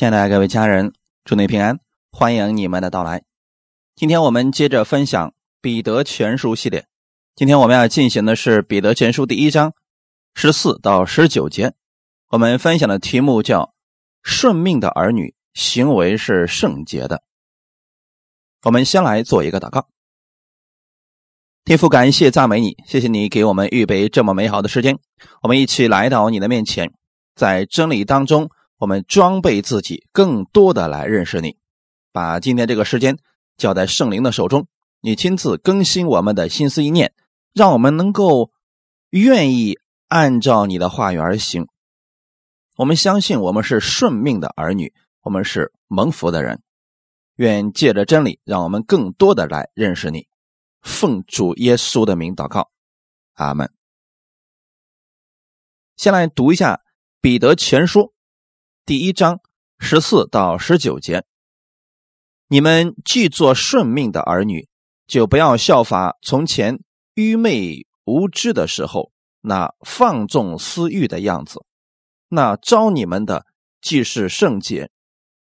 [0.00, 0.94] 亲爱的各位家人，
[1.26, 1.78] 祝你平安，
[2.10, 3.22] 欢迎你们的到来。
[3.94, 5.28] 今天我们接着分享
[5.60, 6.86] 《彼得全书》系列。
[7.36, 9.74] 今天我们要进行的是《彼得全书》第一章
[10.32, 11.74] 十四到十九节。
[12.30, 13.74] 我们分享的题目叫
[14.24, 17.22] “顺命的儿女行为是圣洁的”。
[18.64, 19.86] 我们先来做一个祷告。
[21.66, 24.98] 天父，感谢赞美你，谢谢你给我们预备这么美好的时间，
[25.42, 26.90] 我们一起来到你的面前，
[27.34, 28.50] 在真理当中。
[28.80, 31.58] 我们装备自己，更多的来认识你，
[32.12, 33.18] 把今天这个时间
[33.58, 34.68] 交在圣灵的手中，
[35.02, 37.12] 你亲自更新我们的心思意念，
[37.52, 38.52] 让我们能够
[39.10, 39.78] 愿意
[40.08, 41.68] 按照你的话语而行。
[42.76, 46.62] 我们相信我们是顺命的儿女，我们是蒙福的人。
[47.36, 50.26] 愿借着真理，让我们更多的来认识你。
[50.80, 52.70] 奉主耶稣的名祷告，
[53.34, 53.70] 阿门。
[55.98, 56.76] 先来读一下
[57.20, 58.00] 《彼得前书》。
[58.90, 59.40] 第一章
[59.78, 61.24] 十四到十九节，
[62.48, 64.68] 你们既做顺命的儿女，
[65.06, 66.80] 就不要效法从前
[67.14, 71.64] 愚昧无知的时候那放纵私欲的样子。
[72.30, 73.46] 那招你们的
[73.80, 74.90] 既是圣洁，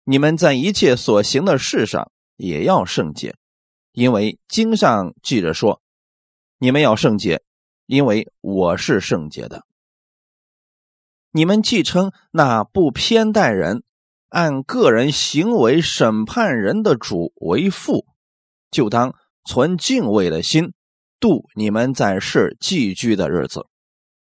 [0.02, 3.36] 你们在一切所行的事上也要圣洁，
[3.92, 5.80] 因为经上记着说
[6.58, 7.40] ：“你们要圣洁，
[7.86, 9.64] 因为我是圣洁的。”
[11.30, 13.82] 你们既称那不偏待人、
[14.28, 18.06] 按个人行为审判人的主为父，
[18.70, 20.72] 就当存敬畏的心
[21.20, 23.66] 度你们在世寄居的日子，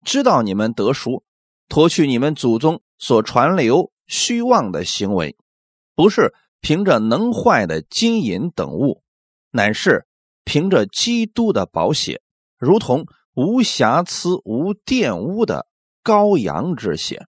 [0.04, 1.24] 知道你们得赎，
[1.68, 5.36] 脱去你们祖宗所传流虚妄的行为，
[5.94, 9.02] 不是凭着能坏的金银等物，
[9.50, 10.06] 乃是
[10.44, 12.22] 凭着基督的宝血，
[12.58, 15.66] 如同无瑕疵、无玷污的。
[16.02, 17.26] 羔羊之血，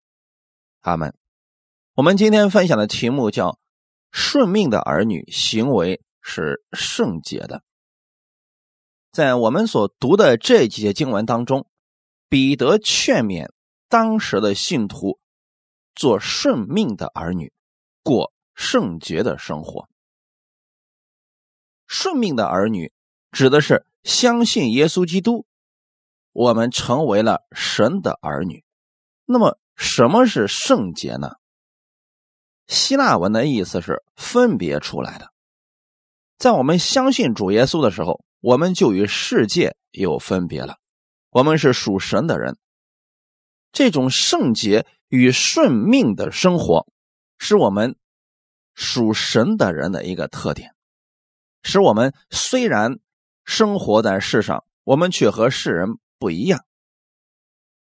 [0.80, 1.16] 阿门。
[1.94, 3.60] 我们今天分享的题目叫
[4.10, 7.62] “顺命的儿女行为是圣洁的”。
[9.12, 11.68] 在我们所读的这几节经文当中，
[12.28, 13.48] 彼得劝勉
[13.88, 15.20] 当时的信徒
[15.94, 17.52] 做顺命的儿女，
[18.02, 19.88] 过圣洁的生活。
[21.86, 22.92] 顺命的儿女
[23.30, 25.46] 指的是相信耶稣基督，
[26.32, 28.63] 我们成为了神的儿女。
[29.26, 31.32] 那么，什么是圣洁呢？
[32.66, 35.32] 希腊文的意思是分别出来的。
[36.38, 40.76] 在我们相信主耶稣的时候，我们就与世界有分别了。
[41.30, 42.58] 我们是属神的人。
[43.72, 46.86] 这种圣洁与顺命的生活，
[47.38, 47.96] 是我们
[48.74, 50.74] 属神的人的一个特点，
[51.62, 52.98] 使我们虽然
[53.44, 56.64] 生活在世上，我们却和世人不一样。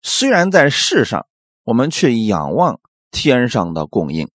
[0.02, 1.26] 虽然在世上，
[1.64, 2.80] 我们去仰望
[3.10, 4.30] 天上的供应，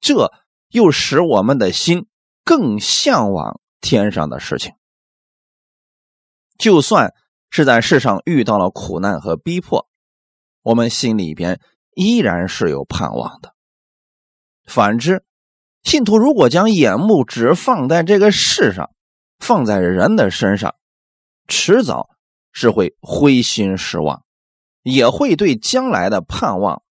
[0.00, 0.32] 这
[0.68, 2.06] 又使我们的心
[2.44, 4.74] 更向往天上的事情。
[6.58, 7.14] 就算
[7.50, 9.88] 是在世上遇到了苦难和逼迫，
[10.62, 11.60] 我们心里边
[11.94, 13.54] 依然是有盼望的。
[14.66, 15.24] 反之，
[15.84, 18.90] 信徒如果将眼目只放在这个世上，
[19.38, 20.74] 放在人的身上，
[21.46, 22.10] 迟早
[22.52, 24.25] 是会灰心失望。
[24.88, 26.84] 也会对将来的盼望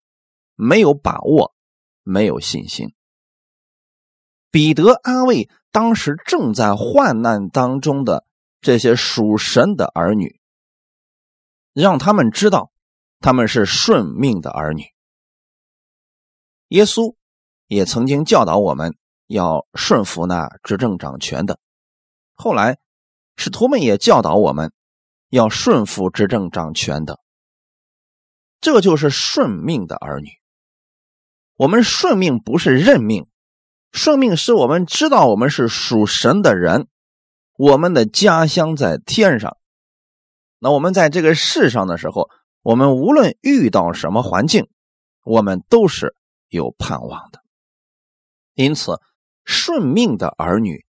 [0.55, 1.55] 没有把握，
[2.03, 2.93] 没有信心。
[4.51, 8.25] 彼得安慰当时正在患难当中的
[8.59, 10.41] 这些属神的儿女，
[11.71, 12.69] 让他们知道
[13.21, 14.83] 他们是顺命的儿女。
[16.67, 17.15] 耶稣
[17.67, 21.59] 也曾经教导我们要顺服那执政掌权的，
[22.33, 22.77] 后来
[23.37, 24.73] 使徒们也教导我们
[25.29, 27.21] 要顺服执政掌权的。
[28.65, 30.29] 这就是顺命的儿女。
[31.55, 33.27] 我们顺命不是认命，
[33.91, 36.87] 顺命是我们知道我们是属神的人，
[37.59, 39.55] 我们的家乡在天上。
[40.57, 42.31] 那我们在这个世上的时候，
[42.63, 44.67] 我们无论遇到什么环境，
[45.23, 46.15] 我们都是
[46.49, 47.43] 有盼望的。
[48.55, 48.99] 因此，
[49.43, 50.83] 顺命的儿女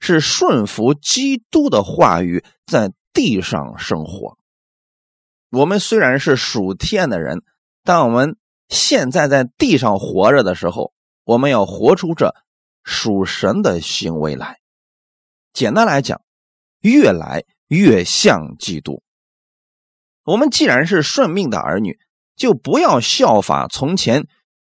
[0.00, 4.37] 是顺服基督的话语，在地上生活。
[5.50, 7.42] 我们虽然是属天的人，
[7.82, 8.36] 但我们
[8.68, 10.92] 现在在地上活着的时候，
[11.24, 12.34] 我们要活出这
[12.84, 14.58] 属神的行为来。
[15.52, 16.20] 简单来讲，
[16.80, 19.02] 越来越像基督。
[20.24, 21.98] 我们既然是顺命的儿女，
[22.36, 24.28] 就不要效法从前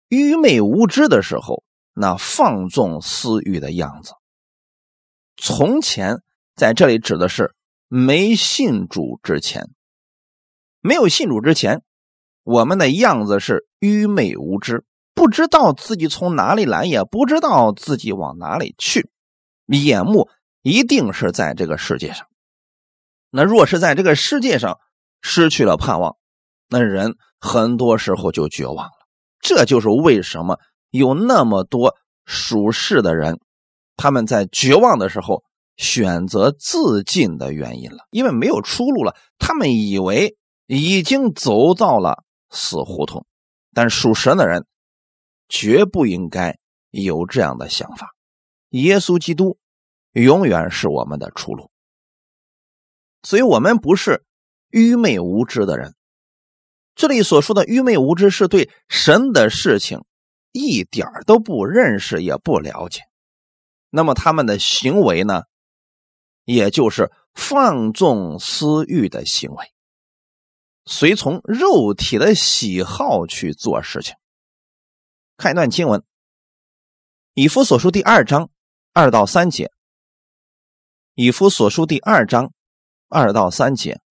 [0.09, 4.13] 愚昧无知的时候那放纵私欲的样子。
[5.39, 6.23] 从前
[6.55, 7.55] 在这里指的是
[7.89, 9.71] 没信主之前。
[10.81, 11.83] 没有信主之前，
[12.45, 14.85] 我们的样子是愚昧无知，
[15.15, 19.11] 不知道自己从哪里来，也不知道自己往哪里去，
[19.67, 20.29] 眼目
[20.63, 22.27] 一定是在这个世界上。
[23.31, 24.79] 那若是在这个世界上
[25.21, 26.17] 失去了盼望，
[26.69, 28.93] 那人很多时候就绝望了。
[29.41, 30.59] 这就是为什么
[30.91, 31.95] 有那么多
[32.25, 33.39] 属世的人，
[33.97, 35.45] 他们在绝望的时候
[35.77, 39.15] 选择自尽的原因了，因为没有出路了。
[39.39, 40.37] 他们以为
[40.69, 43.27] 已经走到了死胡同，
[43.73, 44.67] 但属神的人
[45.49, 46.59] 绝不应该
[46.91, 48.15] 有这样的想法。
[48.69, 49.59] 耶稣基督
[50.13, 51.71] 永远是我们的出路。
[53.23, 54.25] 所以，我们不是
[54.69, 55.95] 愚昧无知的人。
[56.95, 60.05] 这里所说的愚昧无知，是对神的事情
[60.53, 63.01] 一点都不认识，也不了解。
[63.89, 65.45] 那么，他们的行为呢，
[66.45, 69.73] 也就是放纵私欲的行为，
[70.89, 74.15] 随从肉体的喜好去做事情。
[75.37, 76.01] 看一段经文，
[77.35, 78.51] 《以夫所书》第二章
[78.93, 79.67] 二到三节，
[81.15, 82.53] 《以夫所书》第二章。
[83.11, 84.03] 二到三节，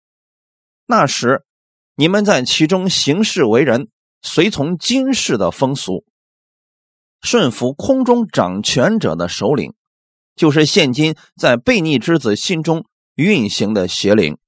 [0.88, 1.46] 那时
[1.94, 3.90] 你们在其中行事为人，
[4.24, 6.04] 随从今世的风俗，
[7.22, 9.76] 顺服空中掌权者的首领，
[10.36, 14.40] 就是现今在悖逆之子心中运行的邪灵。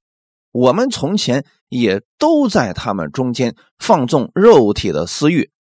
[0.52, 5.52] 我们从前也都在他们中间放纵肉体的私欲，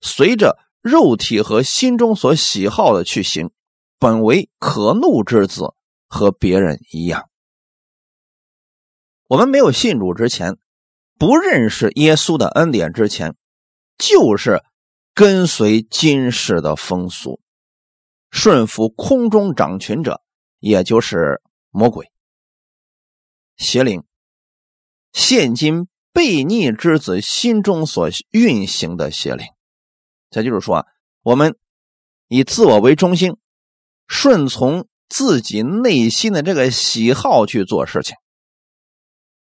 [0.00, 3.50] 随着肉体和心中所喜好的去行，
[3.98, 5.74] 本为可怒之子，
[6.06, 7.28] 和别人一样。
[9.26, 10.56] 我们没有信主之前，
[11.18, 13.34] 不认识耶稣的恩典之前，
[13.98, 14.62] 就是
[15.12, 17.40] 跟随今世的风俗，
[18.30, 20.22] 顺服空中掌权者，
[20.60, 22.10] 也就是魔鬼、
[23.56, 24.04] 邪灵。
[25.12, 29.46] 现今悖逆之子心中所运行的邪灵，
[30.30, 30.86] 这就是说，
[31.22, 31.56] 我们
[32.28, 33.36] 以自我为中心，
[34.06, 38.16] 顺从自己内心的这个喜好去做事情。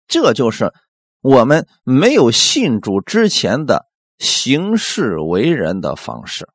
[0.07, 0.73] 这就是
[1.21, 3.87] 我们没有信主之前的
[4.19, 6.49] 行事为人的方式，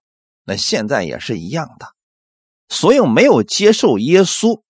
[0.45, 1.87] 那现在也是一样的。
[2.69, 4.61] 所有没有接受耶稣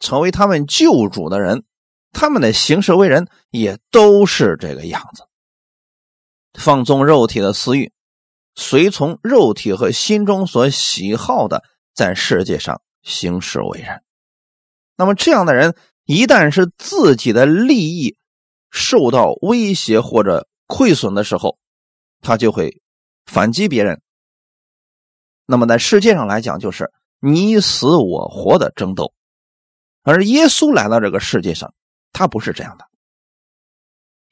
[0.00, 1.64] 成为他们救主的人，
[2.14, 5.24] 他们的行事为人也都是这个样子，
[6.54, 7.92] 放纵肉体的私欲，
[8.54, 11.62] 随从肉体和心中所喜好的，
[11.92, 14.02] 在世界上行事为人。
[14.96, 15.74] 那么这样的人。
[16.06, 18.18] 一旦是自己的利益
[18.70, 21.56] 受到威胁或者亏损的时候，
[22.20, 22.82] 他就会
[23.24, 24.02] 反击别人。
[25.46, 29.14] 那么在世界上来讲，就是你死我活的争斗。
[30.02, 31.72] 而耶稣来到这个世界上，
[32.14, 32.86] 他不是这样的。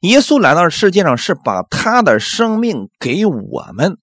[0.01, 3.99] 耶稣来到世界上是把他的生命给我们，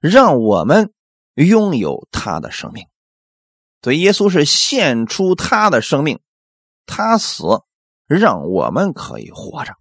[0.00, 0.94] 让我们
[1.34, 2.86] 拥有他的生命。
[3.82, 6.20] 所以耶稣是献出他的生命。
[6.86, 7.44] 他死，
[8.06, 9.74] 让我们可以活着。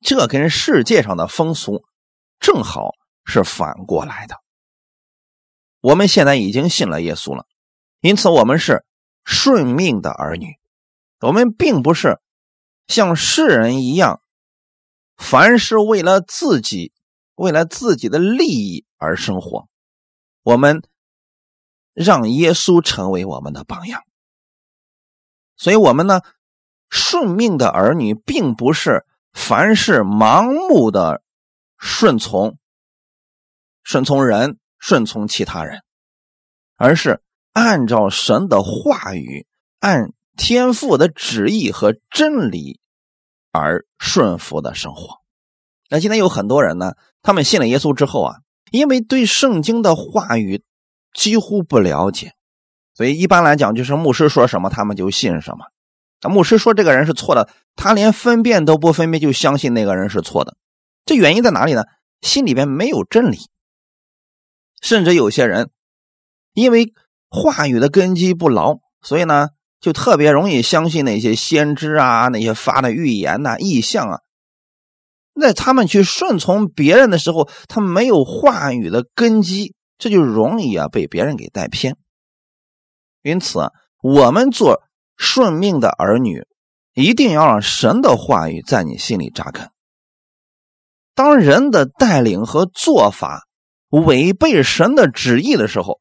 [0.00, 1.84] 这跟世界上的风俗
[2.38, 2.92] 正好
[3.24, 4.36] 是反过来的。
[5.80, 7.46] 我们现在已经信了耶稣了，
[8.00, 8.84] 因此我们是
[9.24, 10.56] 顺命的儿女。
[11.20, 12.20] 我们并不是
[12.86, 14.20] 像世人一样，
[15.16, 16.92] 凡是为了自己、
[17.34, 19.68] 为了自己的利益而生活。
[20.42, 20.82] 我们
[21.92, 24.02] 让耶稣成为我们的榜样。
[25.56, 26.20] 所以，我们呢，
[26.88, 31.22] 顺命的儿女，并不是凡是盲目的
[31.78, 32.58] 顺从、
[33.82, 35.82] 顺从人、顺从其他人，
[36.76, 37.22] 而是
[37.52, 39.46] 按照神的话语、
[39.80, 42.78] 按天父的旨意和真理
[43.56, 45.18] 而顺服的生活。
[45.88, 48.36] 那今天有很多人呢，他们信了耶稣之后啊，
[48.70, 50.64] 因为对圣经的话语
[51.12, 52.32] 几乎不了解。
[52.94, 55.66] 所以一般来讲，就是牧师说什么，他们就信什么。
[56.22, 60.56] 那牧师说这个人是错的，他连分辨都不分辨，就相信那个人是错的。
[61.04, 61.84] 这原因在哪里呢？
[62.22, 63.38] 心里边没有真理。
[64.80, 65.70] 甚至有些人
[66.54, 66.94] 因为
[67.28, 74.20] 话语的根基不牢，所以呢，就特别容易相信那些先知啊、那些发的预言呐、异象啊。
[75.32, 81.96] 那他们去顺从别人的时候，他没有话语的根基，这就容易啊被别人给带偏。
[83.22, 83.70] 因此，
[84.02, 84.82] 我们做
[85.16, 86.46] 顺命的儿女，
[86.94, 89.70] 一定要让神的话语在你心里扎根。
[91.14, 93.46] 当人的带领和做法
[93.90, 96.00] 违背神的旨意的时候，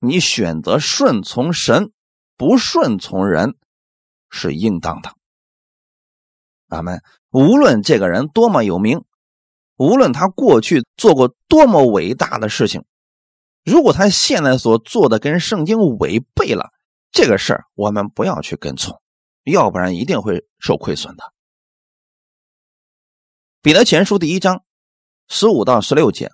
[0.00, 1.92] 你选择顺从神，
[2.38, 3.56] 不顺从人，
[4.30, 5.14] 是应当的。
[6.68, 7.02] 阿门。
[7.30, 9.04] 无论这个人多么有名，
[9.76, 12.84] 无论他过去做过多么伟大的事情，
[13.64, 16.70] 如果他现在所做的跟圣经违背了，
[17.10, 18.98] 这个事儿我们不要去跟从，
[19.44, 21.34] 要不然一定会受亏损的。
[23.60, 24.62] 彼得前书第一章
[25.28, 26.32] 十五到十六节，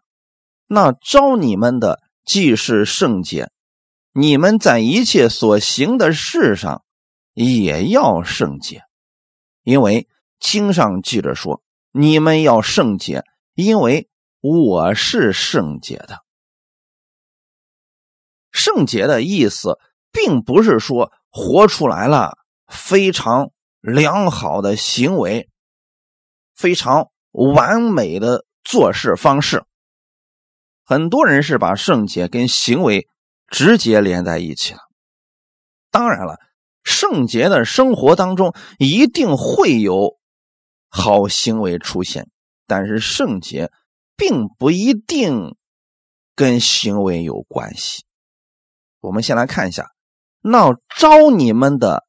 [0.66, 3.50] 那招你们的既是圣洁，
[4.14, 6.84] 你们在一切所行的事上
[7.32, 8.84] 也要圣洁，
[9.64, 14.08] 因为经上记着说，你们要圣洁，因为
[14.40, 16.22] 我是圣洁的。
[18.52, 19.78] 圣洁的意思，
[20.12, 25.50] 并不是说活出来了非常良好的行为，
[26.54, 27.10] 非常。
[27.36, 29.64] 完美的做事方式，
[30.84, 33.08] 很多人是把圣洁跟行为
[33.48, 34.80] 直接连在一起了。
[35.90, 36.38] 当然了，
[36.82, 40.18] 圣洁的生活当中一定会有
[40.88, 42.28] 好行为出现，
[42.66, 43.70] 但是圣洁
[44.16, 45.56] 并不一定
[46.34, 48.04] 跟行为有关系。
[49.00, 49.92] 我们先来看一下，
[50.40, 52.06] 那招你们的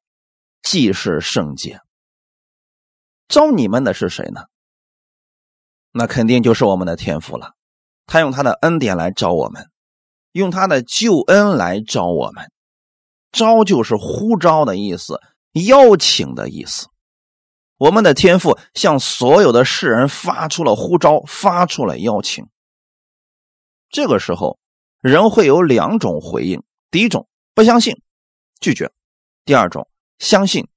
[0.63, 1.81] 既是圣洁，
[3.27, 4.45] 招你们的是谁呢？
[5.91, 7.53] 那肯定就是我们的天赋了，
[8.05, 9.69] 他用他的恩典来招我们，
[10.35, 12.51] 用他的救恩来招我们。
[13.31, 15.19] 招就是呼召的意思，
[15.53, 16.87] 邀请的意思。
[17.77, 22.45] 我们的天赋向所有的世人发出了呼召，发出了邀请。
[23.89, 24.59] 这个时候，
[24.99, 26.61] 人会有两种回应：
[26.91, 28.01] 第一种不相信，
[28.59, 28.87] 拒绝；
[29.45, 29.87] 第二种
[30.19, 30.67] 相信，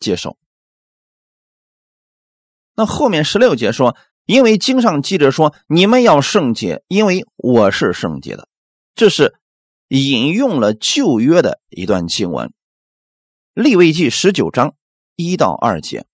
[0.00, 0.36] 接受。
[2.74, 3.96] 那后面十六节说。
[4.26, 8.48] 因为经上记着说：“你们要圣洁，因为我是圣洁的。”
[8.94, 9.34] 这是
[9.88, 12.48] 引用了旧约的一段经文，
[13.52, 14.76] 《立位记》十九章
[15.16, 16.06] 一到二节。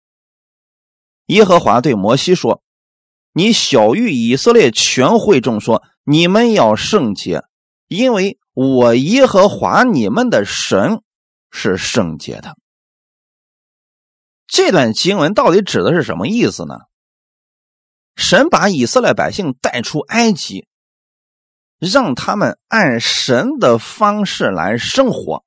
[1.26, 2.62] 耶和华对摩西说
[3.34, 7.44] ：“你小谕以色列全会众说：你们要圣洁，
[7.86, 11.02] 因为我耶和华你们的神
[11.50, 12.56] 是圣洁的。”
[14.48, 16.76] 这段经文到底指的是什么意思呢？
[18.16, 20.66] 神把以色列百姓带出埃及，
[21.80, 25.44] 让他们按神的方式来生活，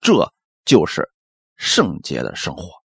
[0.00, 0.32] 这
[0.64, 1.08] 就是
[1.56, 2.82] 圣洁的生活，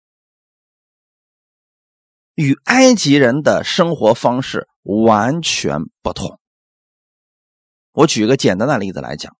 [2.35, 6.39] 与埃及人的生活方式完全不同。
[7.93, 9.35] 我举一个简单的例子来讲，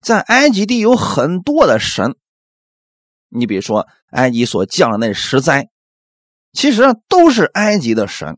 [0.00, 2.16] 在埃及地有很多的神，
[3.28, 5.70] 你比如说埃及所降的那十灾，
[6.52, 8.36] 其实都是埃及的神。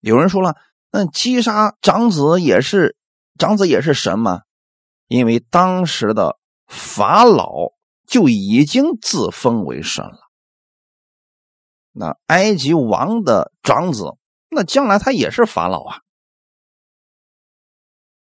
[0.00, 0.56] 有人说了，
[0.90, 2.95] 那击杀长子也是
[3.38, 4.42] 长子也是神吗？
[5.06, 7.72] 因为当时的法老
[8.06, 10.18] 就已经自封为神了。
[11.92, 14.04] 那埃及王的长子，
[14.48, 16.00] 那将来他也是法老啊，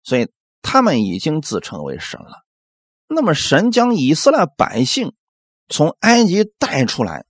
[0.04, 2.46] 所以他们已经自称为神了。
[3.08, 5.14] 那么神将以色列百姓
[5.70, 7.26] 从埃及带出来，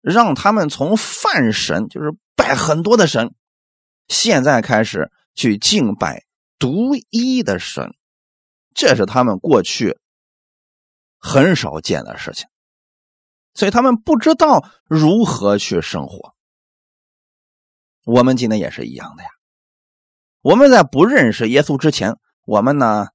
[0.00, 2.16] 让他们从犯神就是。
[2.38, 3.34] 拜很多的神，
[4.06, 6.24] 现在开始去敬拜
[6.58, 7.94] 独一的神，
[8.74, 9.98] 这是他们过去
[11.18, 12.48] 很少见的事情，
[13.54, 16.34] 所以他们不知道如何去生活。
[18.04, 19.28] 我们今天也是一样的呀。
[20.40, 23.08] 我们在不认识耶稣之前，我们呢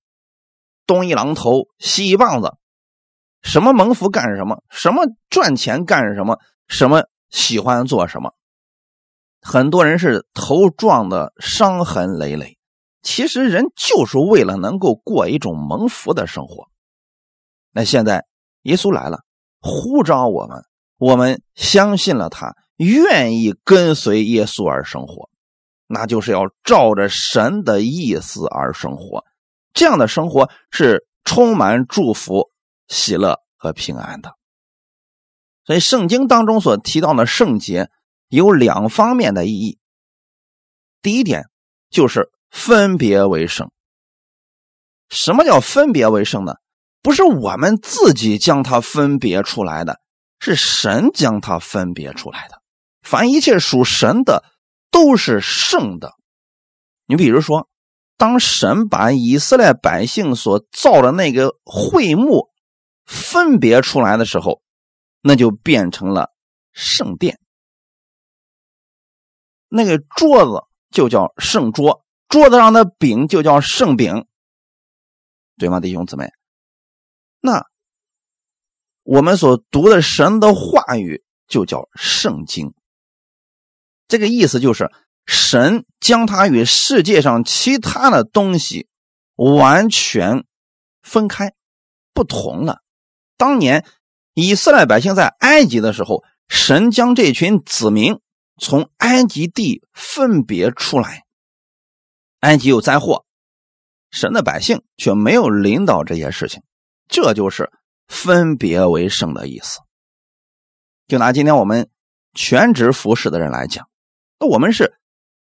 [0.85, 2.57] 东一榔头西一棒子，
[3.41, 8.35] 什么蒙福干什么，什么赚钱干什么，什么喜欢做什么。
[9.41, 12.57] 很多人是头撞的伤痕累累，
[13.03, 16.67] 其实人就是为了能够过一种蒙福的生活。
[17.71, 18.25] 那现在
[18.63, 19.19] 耶稣来了，
[19.59, 20.63] 呼召我们，
[20.97, 25.29] 我们相信了他，愿意跟随耶稣而生活，
[25.85, 29.23] 那就是要照着神的意思而生活。
[29.73, 32.49] 这样的生活是充满祝福、
[32.87, 34.33] 喜乐和平安的。
[35.65, 37.91] 所以圣经当中所提到的圣洁。
[38.29, 39.77] 有两方面的意义。
[41.03, 41.49] 第一点
[41.91, 43.71] 就是分别为圣。
[45.09, 46.53] 什么叫分别为圣呢？
[47.01, 49.99] 不是我们自己将它分别出来的，
[50.39, 52.61] 是神将它分别出来的。
[53.01, 54.45] 凡一切属神的
[54.91, 56.13] 都是圣的。
[57.07, 57.67] 你比如说，
[58.17, 62.49] 当神把以色列百姓所造的那个会幕
[63.05, 64.61] 分别出来的时候，
[65.21, 66.29] 那就变成了
[66.71, 67.39] 圣殿。
[69.67, 74.25] 那个桌子就叫圣桌，桌子上的饼就叫圣饼，
[75.59, 76.31] 对吗，弟兄姊妹？
[77.39, 77.67] 那
[79.03, 82.73] 我们所读的神的话语就叫圣经。
[84.07, 84.91] 这个意思就是
[85.27, 88.87] 神将它与世界上其他的东西
[89.35, 90.43] 完全
[91.03, 91.53] 分开，
[92.15, 92.79] 不同了。
[93.37, 93.85] 当年
[94.33, 98.19] 以色列百姓在埃及的时候，神将这群子民
[98.57, 101.22] 从埃及地分别出来，
[102.43, 103.25] 埃及有灾祸，
[104.11, 106.61] 神的百姓却没有领导这些事情，
[107.07, 107.71] 这就是
[108.09, 109.79] 分别为圣的意思。
[111.07, 111.89] 就拿今天我们
[112.33, 113.87] 全职服侍的人来讲，
[114.39, 114.93] 那我们是。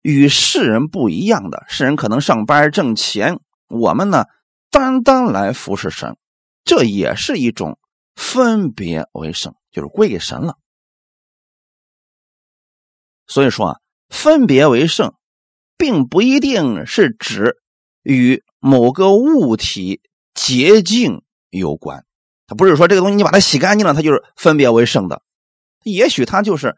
[0.02, 4.24] 与世人不一样的，世人可能上班挣钱，我们呢
[4.72, 6.18] 单单来服侍神，
[6.64, 7.78] 这也是一种
[8.16, 10.58] 分别为圣，就是归给神了。
[13.28, 15.14] 所以说啊，分别为圣，
[15.80, 17.58] 并不一定是指
[18.04, 20.02] 与某个物体
[20.36, 22.06] 洁净有关，
[22.46, 25.24] 它不是说这个东西你把它洗干净了，它就是分别为圣的，
[25.84, 26.78] 也许它就是。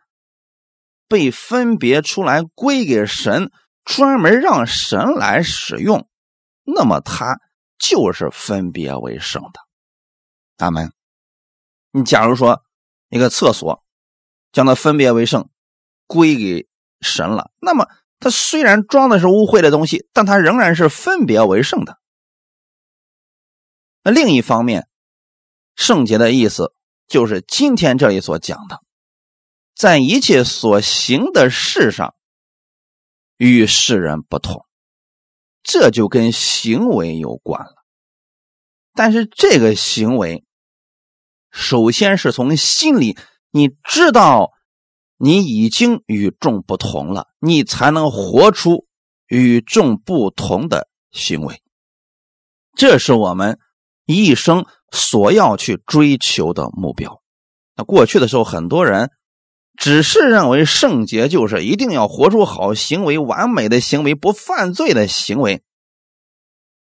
[1.07, 3.51] 被分别出来归给神，
[3.83, 6.07] 专门让神来使用，
[6.63, 7.37] 那么它
[7.77, 9.59] 就是分别为圣的。
[10.59, 10.93] 阿门。
[11.91, 12.63] 你假如说
[13.09, 13.83] 一个厕所
[14.53, 15.49] 将它分别为圣，
[16.07, 16.69] 归给
[17.01, 17.89] 神了，那么
[18.21, 21.97] 它虽然装的是污秽的东西，但它仍然是分别为圣的。
[24.03, 24.87] 那另一方面，
[25.75, 26.73] 圣洁的意思
[27.07, 28.79] 就是今天这里所讲的。
[29.75, 32.13] 在一切所行的事上，
[33.37, 34.65] 与世人不同，
[35.63, 37.73] 这就跟行为有关了。
[38.93, 40.45] 但是这个行为，
[41.49, 43.17] 首先是从心里，
[43.49, 44.51] 你知道
[45.21, 48.87] 你已经与众不同了，你才能活出
[49.27, 51.61] 与众不同的行为。
[52.75, 53.59] 这是我们
[54.05, 57.21] 一生所要去追求的目标。
[57.75, 59.11] 那过去的时候，很多人。
[59.77, 65.63] 只是认为圣洁就是一定要活出好行为、完美的行为、不犯罪的行为。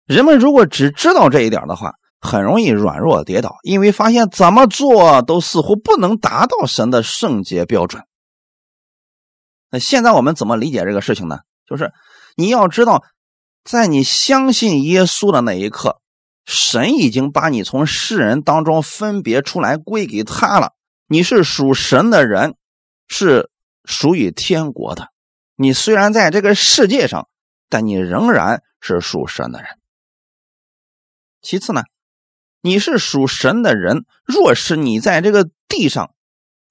[0.05, 8.03] 人们如果只知道这一点的话，很容易软弱跌倒，因为发现怎么做都似乎不能达到神的圣洁标准。
[9.79, 11.39] 现在我们怎么理解这个事情呢？
[11.65, 11.93] 就是
[12.35, 13.03] 你要知道，
[13.63, 16.01] 在你相信耶稣的那一刻，
[16.45, 20.73] 神已经把你从世人当中分别出来归给他了，
[21.07, 22.55] 你是属神的人。
[23.07, 23.51] 是
[23.83, 25.11] 属于天国的。
[25.55, 27.29] 你虽然在这个世界上，
[27.69, 29.69] 但你仍然是属神的人。
[31.39, 31.83] 其次呢，
[32.61, 36.14] 你是属神的人，若是你在这个地上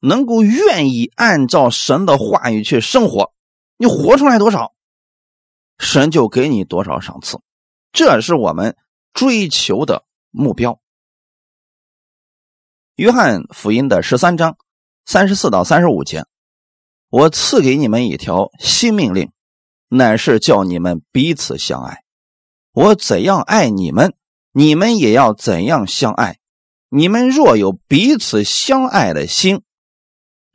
[0.06, 3.32] 能够愿意按照神的话语去生活，
[3.76, 4.74] 你活出来多少，
[5.78, 7.40] 神就给你多少赏赐。
[7.92, 8.76] 这是我们
[9.12, 10.80] 追求的目标。
[12.96, 14.56] 约翰福音的十三章。
[15.06, 16.24] 三十四到三十五节，
[17.10, 19.30] 我赐给你们一条新命令，
[19.88, 22.04] 乃是叫你们彼此相爱。
[22.72, 24.14] 我怎样爱你们，
[24.52, 26.38] 你们也要怎样相爱。
[26.88, 29.60] 你们若有彼此相爱的心，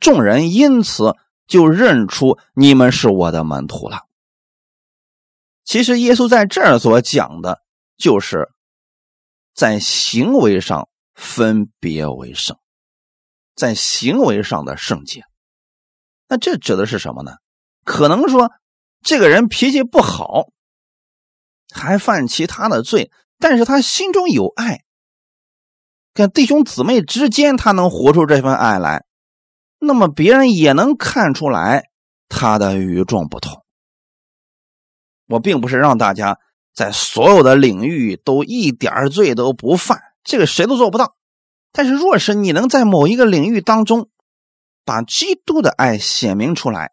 [0.00, 1.14] 众人因此
[1.46, 4.06] 就认出你们是我的门徒了。
[5.64, 7.62] 其实耶稣在这儿所讲的，
[7.96, 8.50] 就是
[9.54, 12.56] 在行为上分别为圣。
[13.56, 15.22] 在行为上的圣洁，
[16.28, 17.32] 那这指的是什么呢？
[17.84, 18.50] 可能说
[19.02, 20.46] 这个人脾气不好，
[21.70, 24.84] 还犯其他的罪，但是他心中有爱，
[26.14, 29.04] 跟弟兄姊妹之间他能活出这份爱来，
[29.80, 31.90] 那么别人也能看出来
[32.28, 33.64] 他的与众不同。
[35.26, 36.38] 我并不是让大家
[36.74, 41.16] 在所有的领域都一点罪都不犯，这个谁都做不到。
[41.72, 44.08] 但是，若是你能在某一个领域当中
[44.84, 46.92] 把基督的爱显明出来，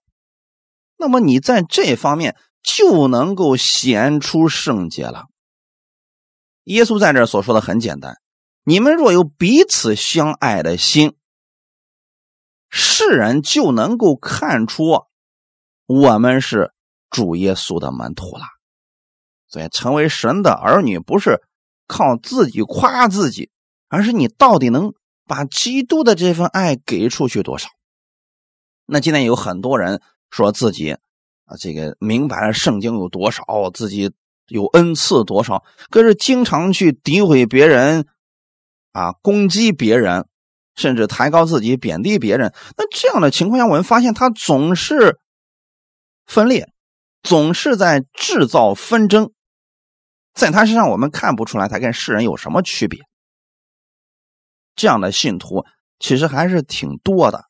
[0.98, 5.26] 那么你在这方面就能够显出圣洁了。
[6.66, 8.18] 耶稣在这所说的很简单：
[8.64, 11.16] 你们若有彼此相爱的心，
[12.70, 15.06] 世人就能够看出
[15.86, 16.74] 我们是
[17.10, 18.44] 主耶稣的门徒了。
[19.48, 21.42] 所以，成为神的儿女不是
[21.88, 23.50] 靠自己夸自己。
[23.90, 24.94] 而是你到底能
[25.26, 27.70] 把基督的这份爱给出去多少？
[28.86, 30.92] 那今天有很多人说自己
[31.46, 34.12] 啊，这个明白了圣经有多少，自己
[34.48, 38.06] 有恩赐多少，可是经常去诋毁别人，
[38.92, 40.28] 啊，攻击别人，
[40.78, 42.54] 甚至抬高自己，贬低别人。
[42.78, 45.18] 那这样的情况下，我们发现他总是
[46.26, 46.70] 分裂，
[47.24, 49.32] 总是在制造纷争，
[50.34, 53.02] 在他身上我们看不出来他跟世人有什么区别。
[54.76, 55.66] 这样的信徒
[56.00, 57.46] 其实还是挺多的，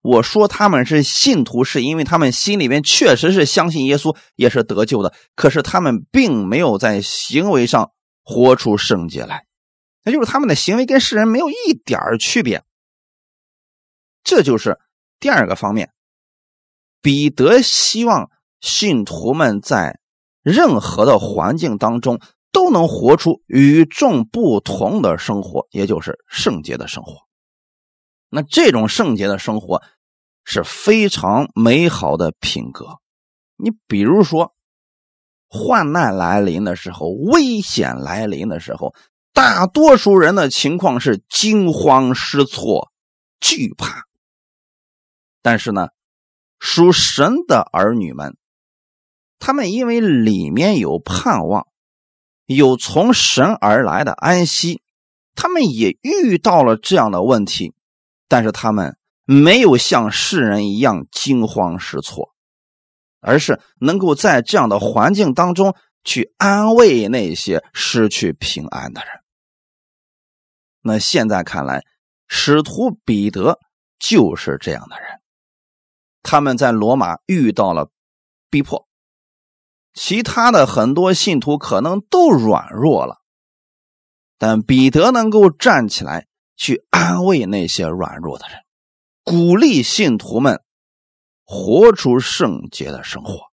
[0.00, 5.12] 我说他们是信徒，是因为他们心里面确实是相信耶稣，也是得救的。
[5.36, 7.90] 可是他们并没有在行为上
[8.24, 9.44] 活出圣洁来，
[10.02, 12.64] 那就是他们的行为跟世人没有一点区别。
[14.22, 14.78] 这就是
[15.18, 15.92] 第二个方面。
[17.02, 18.30] 彼得希望
[18.60, 19.98] 信徒们在
[20.42, 22.20] 任何的环境当中
[22.52, 27.26] 都能活出与众不同的生活，也就是圣洁的生活。
[28.28, 29.82] 那这种圣洁的生活
[30.44, 32.98] 是非常美好的品格。
[33.56, 34.54] 你比如说，
[35.48, 38.94] 患难来临的时候，危险来临的时候，
[39.32, 42.90] 大多数人的情况是惊慌失措、
[43.40, 44.06] 惧怕。
[45.42, 45.88] 但是呢，
[46.58, 48.36] 属神的儿女们，
[49.38, 51.66] 他们因为里面有盼望，
[52.46, 54.82] 有从神而来的安息，
[55.34, 57.74] 他们也遇到了这样的问题。
[58.28, 62.32] 但是他们没有像世人一样惊慌失措，
[63.20, 65.74] 而是能够在这样的环境当中
[66.04, 69.10] 去安慰那些失去平安的人。
[70.82, 71.82] 那现在看来，
[72.28, 73.58] 使徒彼得
[73.98, 75.19] 就是这样的人。
[76.22, 77.90] 他们在罗马遇到了
[78.50, 78.86] 逼迫，
[79.94, 83.22] 其他的很多信徒可能都软弱了，
[84.38, 86.26] 但彼得能够站起来。
[86.56, 88.58] 去安慰那些软弱的人，
[89.24, 90.62] 鼓励信徒们
[91.46, 93.44] 活出圣洁的生活。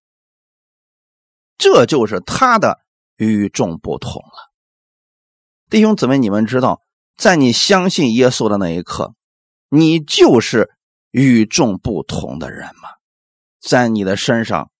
[1.56, 2.80] 这就是他的
[3.16, 4.52] 与众不同了。
[5.70, 6.80] 弟兄姊妹，你们知道，
[7.16, 9.14] 在你相信耶稣的那一刻，
[9.68, 10.75] 你就是
[11.10, 12.88] 与众不同的人吗？
[13.60, 14.70] 在你的身上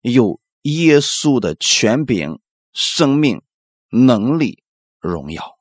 [0.00, 2.40] 有耶稣的权柄、
[2.72, 3.42] 生命、
[3.90, 4.62] 能力、
[5.00, 5.58] 荣耀，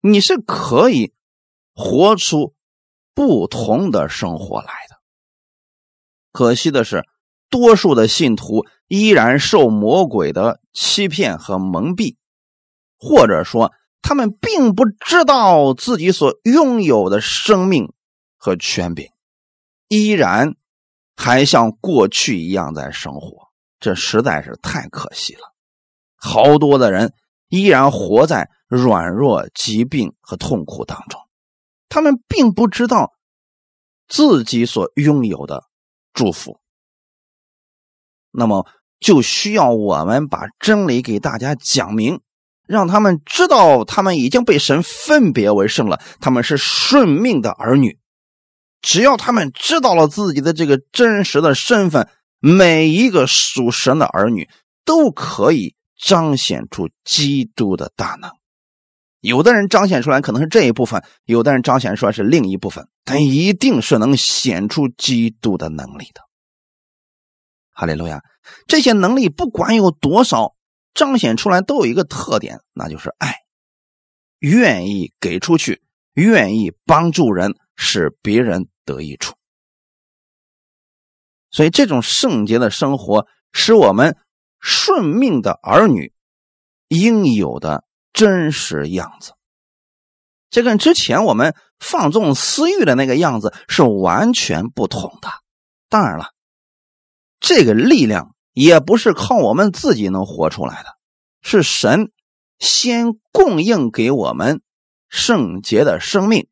[0.00, 1.12] 你是可以。
[1.80, 2.56] 活出
[3.14, 4.96] 不同的生活来的。
[6.32, 7.04] 可惜的是，
[7.48, 12.16] 多数的信徒依然受魔鬼的欺骗和蒙蔽，
[12.98, 17.92] 或者说，他们并不知道自己所拥有的生命
[18.36, 19.08] 和权柄，
[19.88, 20.54] 依然
[21.16, 23.48] 还像过去一样在生活。
[23.80, 25.40] 这实在是太可惜了。
[26.16, 27.12] 好多的人
[27.48, 31.20] 依然活在软弱、疾病和痛苦当中。
[31.88, 33.12] 他们并不知道
[34.08, 35.64] 自己所拥有的
[36.12, 36.60] 祝福，
[38.30, 38.66] 那么
[39.00, 42.20] 就需要我们把真理给大家讲明，
[42.66, 47.98] 让他们知道他们已经被神分别为圣了，他们是顺命的儿女。
[48.80, 54.48] 只要他们知道了自己的这个真实的身份，每一个属神的儿女
[54.84, 58.30] 都可以彰显出基督的大能。
[59.20, 66.22] 有的人彰显出来可能是这一部分，有的人彰显出来是另一部分，但一定是能显出基督的能力的。
[67.72, 68.22] 哈利路亚！
[68.66, 70.54] 这些能力不管有多少，
[70.94, 73.34] 彰显出来都有一个特点，那就是爱，
[74.38, 75.82] 愿意给出去，
[76.14, 79.34] 愿意帮助人，使别人得益处。
[81.50, 84.18] 所以，这种圣洁的生活是我们
[84.60, 86.12] 顺命的儿女
[86.88, 87.84] 应有的。
[88.10, 89.34] 真实样子，
[90.50, 95.28] 这跟之前我们放纵私欲的那个样子是完全不同的。
[95.88, 96.32] 当然了，
[97.38, 100.96] 这个力量也不是靠我们自己能活出来的，
[101.42, 102.10] 是神
[102.58, 104.62] 先供应给我们
[105.08, 106.48] 圣洁的生命，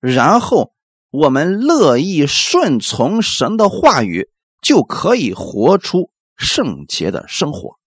[0.00, 0.72] 然后
[1.10, 4.30] 我们乐意顺从神的话语，
[4.62, 7.78] 就可以活出圣洁的生活。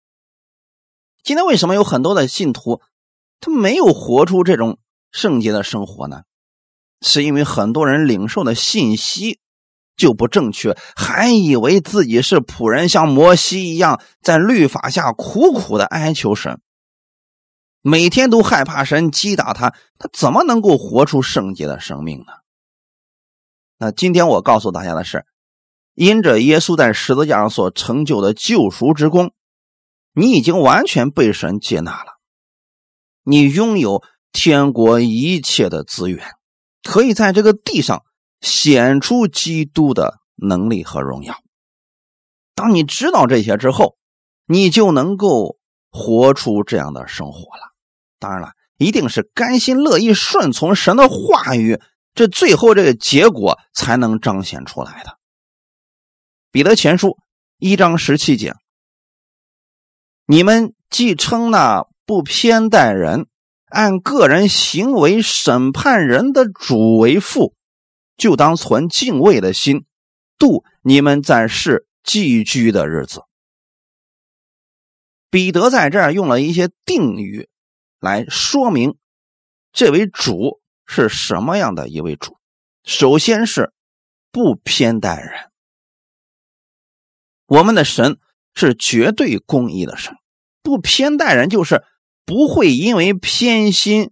[1.24, 2.82] 今天为什么有很多的信徒，
[3.40, 4.78] 他没有活出这种
[5.12, 6.24] 圣洁的生活呢？
[7.02, 9.40] 是因为很多人领受的信息
[9.98, 16.62] 就不正确，还以为自己是仆人，像摩西一样在律法下苦苦的哀求神，
[17.86, 22.32] 每天都害怕神击打他，他怎么能够活出圣洁的生命呢？
[23.78, 25.26] 那今天我告诉大家的是，
[25.94, 29.34] 因着耶稣在十字架上所成就的救赎之功。
[30.14, 32.14] 你已经完全被神接纳了，
[33.24, 36.26] 你拥有天国一切的资源，
[36.84, 38.06] 可以在这个地上
[38.40, 41.36] 显出基督的能力和荣耀。
[42.56, 43.98] 当你知道这些之后，
[44.46, 45.58] 你就能够
[45.90, 47.73] 活出这样的生活了。
[48.24, 51.82] 当然了，一定是甘心乐意顺从神的话语，
[52.14, 55.18] 这最后这个结果才能彰显出来的。
[56.50, 57.18] 彼得前书
[57.58, 58.56] 一章十七节。
[60.26, 63.28] 你们既称那不偏待人、
[63.66, 67.54] 按个人行为审判人的主为父，
[68.16, 69.84] 就当存敬畏的心，
[70.38, 73.24] 度你们在世寄居的日子。
[75.30, 77.50] 彼得在这儿用了一些定语
[78.04, 78.98] 来说明
[79.72, 82.38] 这位主是什么样的一位主。
[82.84, 83.72] 首先是
[84.30, 85.50] 不偏待人，
[87.46, 88.20] 我们的神
[88.54, 90.18] 是绝对公义的神，
[90.62, 91.86] 不偏待人就是
[92.26, 94.12] 不会因为偏心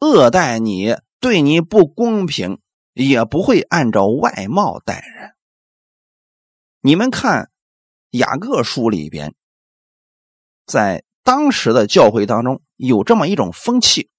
[0.00, 2.60] 恶待你，对你不公平，
[2.92, 5.32] 也不会按照外貌待人。
[6.82, 7.50] 你们看
[8.10, 9.34] 雅各书里边。
[10.66, 14.10] 在当时的教会当中，有这么一种风气：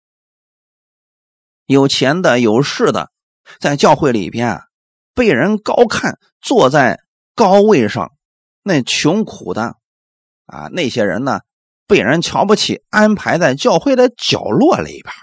[1.65, 3.11] 有钱的、有势的，
[3.59, 4.65] 在教会里边啊，
[5.13, 6.99] 被人高看，坐在
[7.35, 8.07] 高位上；
[8.63, 9.75] 那穷苦的
[10.45, 11.41] 啊，那些人呢，
[11.87, 15.13] 被人瞧不起，安排在教会的角落里边。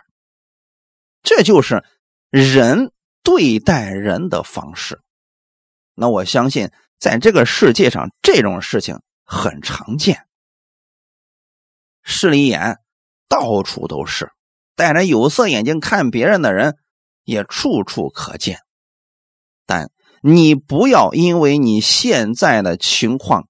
[1.23, 1.85] 这就是
[2.31, 2.93] 人
[3.23, 5.01] 对待人的方式。
[5.95, 10.27] 那我相信，在这个世界上，这种事情很常见。
[12.03, 12.79] 势利眼
[13.33, 14.31] 到处都是，
[14.77, 16.77] 戴着有色眼镜看别人的人
[17.25, 18.59] 也处处可见。
[19.65, 19.91] 但
[20.21, 23.49] 你不要因为你现在的情况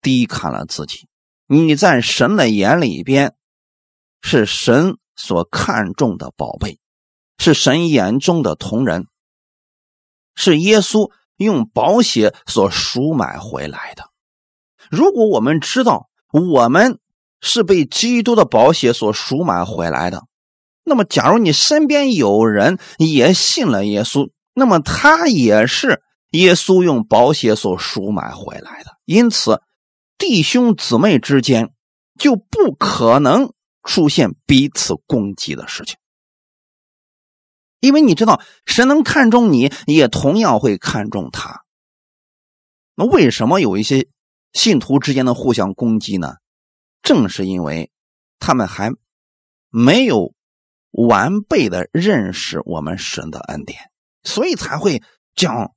[0.00, 1.06] 低看了自己，
[1.46, 3.34] 你在神的眼里边
[4.22, 6.80] 是神所看重的宝贝，
[7.36, 9.06] 是神眼中的同人，
[10.34, 14.04] 是耶稣用宝血所赎买回来的。
[14.90, 16.98] 如果我们知道我们。
[17.40, 20.24] 是被基督的宝血所赎买回来的。
[20.84, 28.96] 那么，假如你身边有人也信了耶稣，那么他也是耶稣用宝血所赎买回来的。
[29.04, 29.62] 因此，
[30.18, 31.72] 弟兄姊妹之间
[32.18, 33.52] 就不可能
[33.84, 35.96] 出现彼此攻击的事情，
[37.80, 41.62] 因为你知道，神能看中你，也同样会看中他。
[42.96, 44.08] 那为什么有一些
[44.52, 46.34] 信徒之间的互相攻击呢？
[47.02, 47.90] 正是因为
[48.38, 48.90] 他们还
[49.68, 50.34] 没有
[50.90, 53.90] 完备的认识我们神的恩典，
[54.22, 55.02] 所以才会
[55.34, 55.74] 讲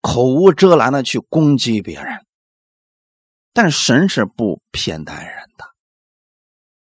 [0.00, 2.24] 口无遮拦的去攻击别人。
[3.52, 5.64] 但神是不偏待人的。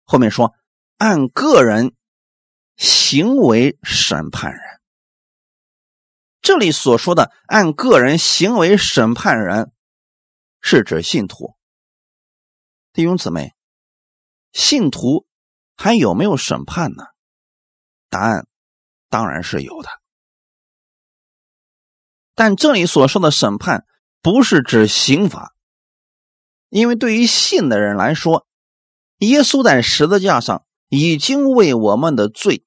[0.04, 0.54] 后面说
[0.96, 1.94] 按个人
[2.76, 4.62] 行为审判人，
[6.40, 9.72] 这里所说的按个人行为审判人，
[10.60, 11.54] 是指信徒
[12.92, 13.52] 弟兄姊妹。
[14.54, 15.26] 信徒
[15.76, 17.02] 还有没有审判呢？
[18.08, 18.46] 答案
[19.10, 19.88] 当然是有的。
[22.36, 23.84] 但这里所说的审判
[24.22, 25.54] 不是指刑罚，
[26.68, 28.46] 因为对于信的人来说，
[29.18, 32.64] 耶稣在十字架上已经为我们的罪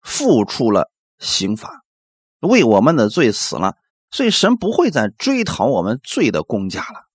[0.00, 1.82] 付出了刑罚，
[2.38, 3.76] 为我们的罪死了，
[4.08, 7.08] 所以神不会再追讨我们罪的公价了。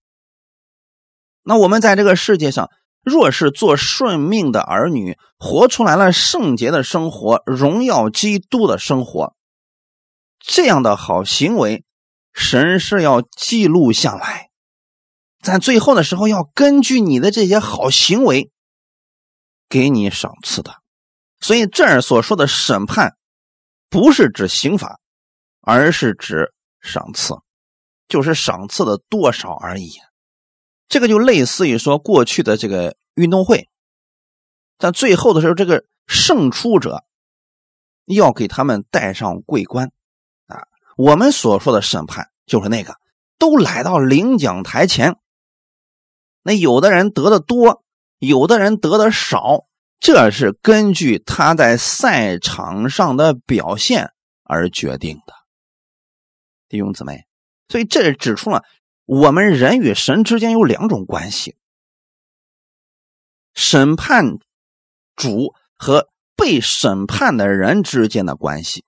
[1.44, 2.70] 那我们在这个世界上。
[3.10, 9.36] 若是做顺命的儿女，活出来了圣洁的生活，荣耀基督的生活，
[10.40, 11.84] 这样的好行为，
[12.32, 14.50] 神是要记录下来，
[15.42, 18.52] 在最后的时候要根据你的这些好行为，
[19.68, 20.76] 给你赏赐的。
[21.42, 23.16] 所以这儿所说的审判，
[23.90, 25.00] 不是指刑罚，
[25.62, 27.36] 而是指赏赐，
[28.08, 29.92] 就是赏赐的多少而已。
[30.90, 33.70] 这个就类似于说过去的这个运动会，
[34.80, 37.06] 在最后的时候，这个胜出者
[38.06, 39.92] 要给他们戴上桂冠
[40.48, 40.64] 啊。
[40.98, 42.96] 我们所说的审判就是那个，
[43.38, 45.16] 都来到领奖台前，
[46.42, 47.84] 那有的人得的多，
[48.18, 49.68] 有的人得的少，
[50.00, 54.12] 这是根据他在赛场上的表现
[54.44, 55.34] 而决定的，
[56.68, 57.26] 弟兄姊妹。
[57.68, 58.64] 所以这指出了。
[59.10, 61.56] 我们人与神之间有两种关系：
[63.56, 64.38] 审判
[65.16, 68.84] 主和被审判的人之间的关系。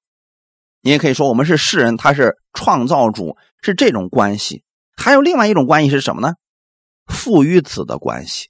[0.81, 4.63] 你也可以说，我们是世人，他是创造主，是这种关系。
[4.95, 6.35] 还有另外一种关系是什么呢？
[7.07, 8.49] 父与子的关系。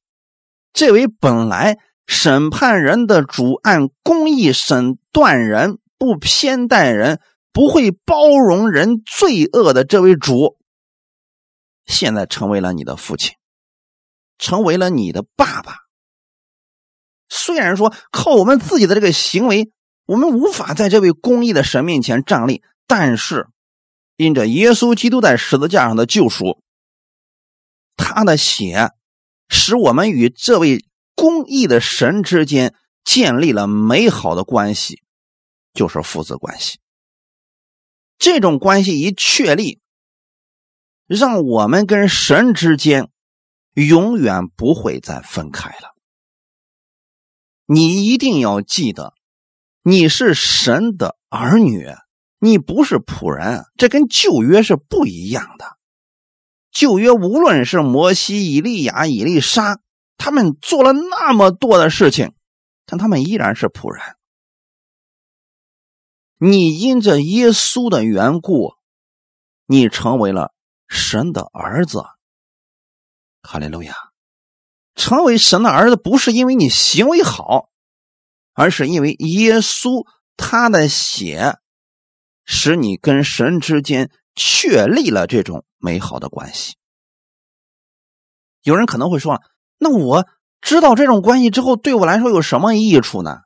[0.74, 7.22] 这位本来审判人的主，按公义审断人，不偏待人，
[7.54, 10.58] 不会包容人罪恶的这位主。
[11.86, 13.36] 现在成为了你的父亲，
[14.38, 15.78] 成为了你的爸爸。
[17.30, 19.72] 虽然说靠我们自己的这个行为，
[20.06, 23.48] 我们无法在这位公义的神面前站立，但是
[24.18, 26.62] 因着耶稣基督在十字架上的救赎，
[27.96, 28.92] 他的血
[29.48, 35.02] 使我们与这位公义的神之间建立了美好的关系，
[35.74, 36.80] 就是父子关系。
[38.18, 39.81] 这种关系一确立，
[41.08, 43.10] 让我们跟神之间
[43.74, 45.96] 永远不会再分开了。
[47.66, 49.14] 你一定要记得，
[49.82, 51.88] 你是神的儿女，
[52.40, 55.66] 你不是仆人，这跟旧约是不一样的。
[56.72, 59.80] 旧约无论是摩西、以利亚、以利沙，
[60.18, 62.34] 他们做了那么多的事情，
[62.86, 64.04] 但他们依然是仆人。
[66.38, 68.74] 你因着耶稣的缘故，
[69.66, 70.54] 你成为了
[70.92, 72.04] 神的儿子。
[73.42, 73.96] 哈利路亚！
[74.94, 77.70] 成为神的儿子不是因为你行为好，
[78.54, 81.58] 而是因为耶稣他的血
[82.44, 86.76] 使你跟神之间确立了这种美好的关系。
[88.62, 89.42] 有人可能会说
[89.80, 90.28] ：“那我
[90.60, 93.40] 知道这种关系之后，对我来说有什么益处呢？”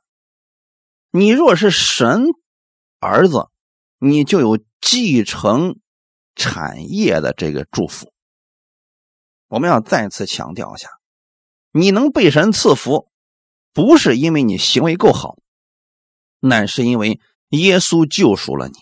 [1.12, 2.26] 你若是神。
[2.98, 3.50] 儿子，
[3.98, 5.78] 你就有继承
[6.36, 8.12] 产业的这个祝福。
[9.48, 10.88] 我们要再次强调一下，
[11.72, 13.08] 你能被神赐福，
[13.72, 15.36] 不是因为你行为够好，
[16.40, 18.74] 乃是因为耶稣救赎了你。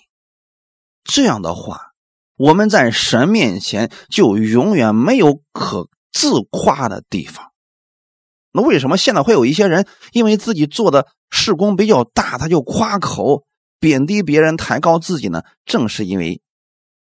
[1.05, 1.93] 这样的话，
[2.37, 7.53] 我们在神面前就永远没有可自夸的地方。
[8.53, 13.47] 那为什么现在会有一些人因为自己做的事工比较大，他就夸口？
[13.81, 15.43] 贬低别人、抬高自己呢？
[15.67, 16.41] 正是因为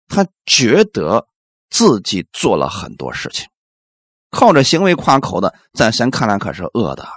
[0.08, 1.28] 他觉得
[1.70, 3.48] 自己做了很多事情，
[4.30, 7.08] 靠着行为夸口的，在神看来可是恶的。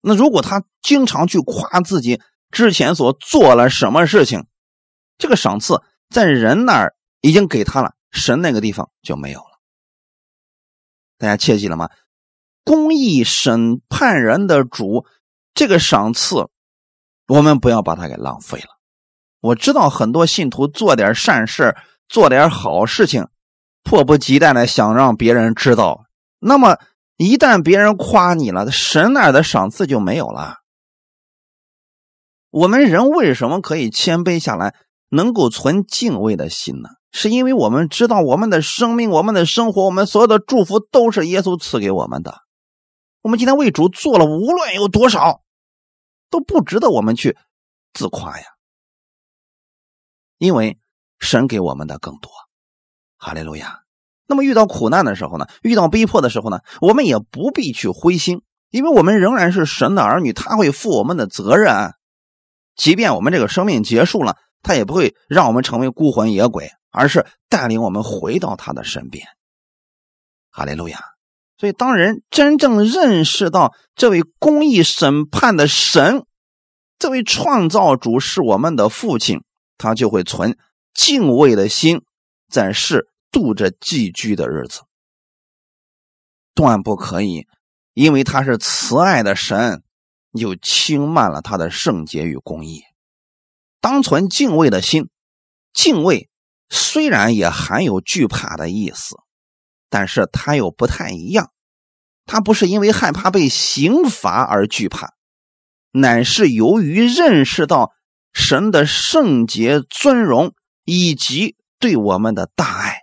[0.00, 4.46] 那如果他经常去夸自己之前所做了什么事情，
[5.18, 9.60] 这个赏赐在人那儿已经给他了，神那个地方就没有了。
[11.18, 11.90] 大家切记了吗？
[12.64, 15.04] 公义审判人的主，
[15.52, 16.48] 这个赏赐。
[17.26, 18.79] 我们不要把它给浪费了。
[19.40, 21.74] 我知道很多信徒做点善事，
[22.08, 23.26] 做点好事情，
[23.82, 26.04] 迫不及待的想让别人知道。
[26.38, 26.78] 那么
[27.16, 30.58] 一旦别人夸你了，神那的赏赐就没有了。
[32.50, 34.74] 我们人为什么可以谦卑下来，
[35.08, 36.88] 能够存敬畏的心呢？
[37.12, 42.40] 是因为我们知道我们的生命、我们的生活、我们所有的祝福都是耶稣赐给我们的。
[43.22, 45.42] 我们今天为主做了，无论有多少。
[46.30, 47.36] 都不值得我们去
[47.92, 48.44] 自夸呀，
[50.40, 50.78] 因为
[51.18, 52.32] 神给我们的更多，
[53.18, 53.82] 哈利路亚。
[54.26, 61.92] 那么遇到苦难的时候呢，遇到逼迫的时候呢，我们也不必去灰心，因为我们仍然是神的儿女，他会负我们的责任。
[62.74, 69.26] 即便我们这个生命结束了，他也不会让我们成为孤魂野鬼，而是带领我们回到他的身边，
[70.50, 71.00] 哈利路亚。
[71.58, 76.24] 所以，当人真正认识到这位公义审判的神，
[76.98, 79.42] 这位创造主是我们的父亲，
[79.80, 80.58] 他就会存
[80.94, 82.02] 敬畏的心，
[82.48, 84.82] 在世度着寄居的日子。
[86.54, 87.46] 断不可以，
[87.94, 89.82] 因为他是慈爱的神，
[90.38, 92.82] 就轻慢了他的圣洁与公义。
[93.80, 95.08] 当存敬畏的心，
[95.72, 96.28] 敬畏
[96.68, 99.16] 虽然也含有惧怕的意思。
[99.92, 101.50] 但是他又不太一样，
[102.24, 105.14] 他不是因为害怕被刑罚而惧怕，
[105.90, 107.92] 乃是由于认识到
[108.32, 113.02] 神的圣洁、尊荣以及对我们的大爱，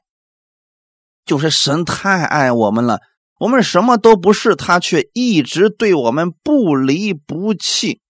[1.26, 3.00] 就是神太爱我们了，
[3.40, 8.02] 我们什么都不是，他却一直对我们不离不弃，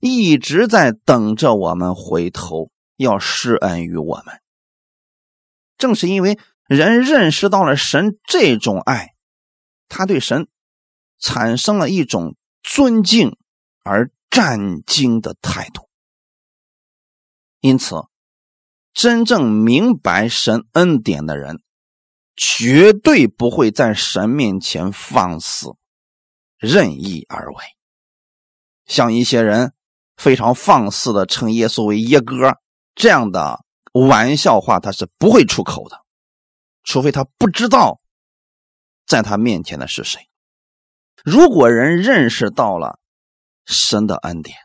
[0.00, 4.40] 一直在等着我们回头，要施恩于我们。
[5.76, 6.38] 正是因为。
[6.70, 9.08] 人认识到了神这种爱，
[9.88, 10.46] 他对神
[11.18, 13.36] 产生了一种尊敬
[13.82, 15.89] 而战惊的态度。
[17.60, 17.96] 因此，
[18.92, 21.62] 真正明白神恩典的人，
[22.34, 25.74] 绝对不会在神面前放肆、
[26.58, 27.64] 任意而为。
[28.86, 29.72] 像一些人
[30.16, 32.58] 非常放肆的称耶稣为耶哥，
[32.94, 36.00] 这样的玩笑话，他是不会出口的。
[36.82, 38.00] 除非他不知道，
[39.06, 40.28] 在他面前的是谁。
[41.22, 42.98] 如果人认识到了
[43.66, 44.56] 神的恩典，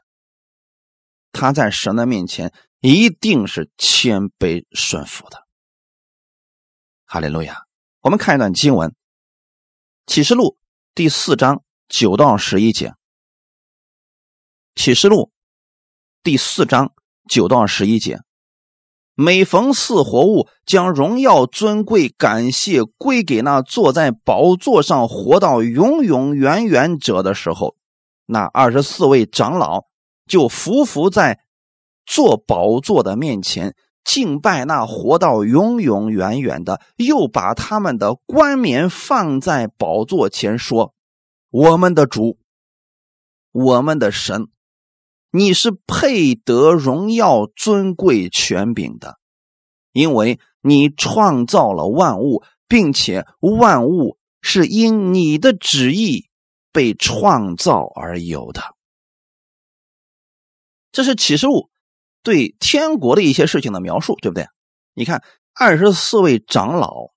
[1.33, 2.53] 他在神的面前
[2.87, 5.47] 一定是谦卑顺服的。
[7.05, 7.63] 哈利路亚！
[8.01, 8.89] 我们看一段经文，
[10.05, 10.43] 《启示录》
[10.93, 12.89] 第四章九到十一节，
[14.75, 15.15] 《启示录》
[16.21, 16.93] 第四章
[17.27, 18.19] 九到十一节。
[19.15, 27.75] 每逢四活物将荣耀、尊贵、感谢归给那坐在宝座上活到永永远远者的时候，
[28.27, 29.85] 那二十四位长老
[30.27, 31.39] 就伏伏在
[32.05, 40.93] 坐宝座的面前，敬拜那活到永永远远的，又把他们的冠冕放在宝座前，说
[41.49, 42.37] ：“我们的主，
[43.51, 44.47] 我们的神，
[45.31, 49.17] 你是配得荣耀、尊贵、权柄的，
[49.91, 56.29] 因为你创造了万物，并且万物是因你的旨意
[56.71, 58.61] 被创造而有的。”
[60.93, 61.69] 这是启示录。
[62.25, 64.47] 对天国的一些事情的描述，对不对？
[64.95, 65.23] 你看
[65.53, 67.11] 二十四位长老，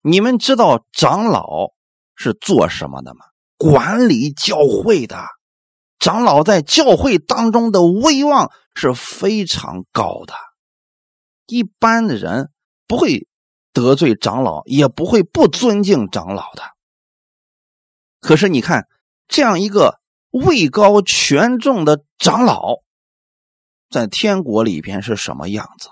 [0.00, 1.72] 你们知道长老
[2.16, 3.20] 是做什么的吗？
[3.58, 5.26] 管理教会的。
[5.98, 10.32] 长老在教会当中的威望是非常高的，
[11.46, 12.50] 一般的人
[12.86, 13.28] 不会
[13.74, 16.62] 得罪长老，也不会不尊敬长老的。
[18.20, 18.88] 可是你看
[19.28, 22.78] 这样一个位高权重的长老。
[23.90, 25.90] 在天国里边是什么样子？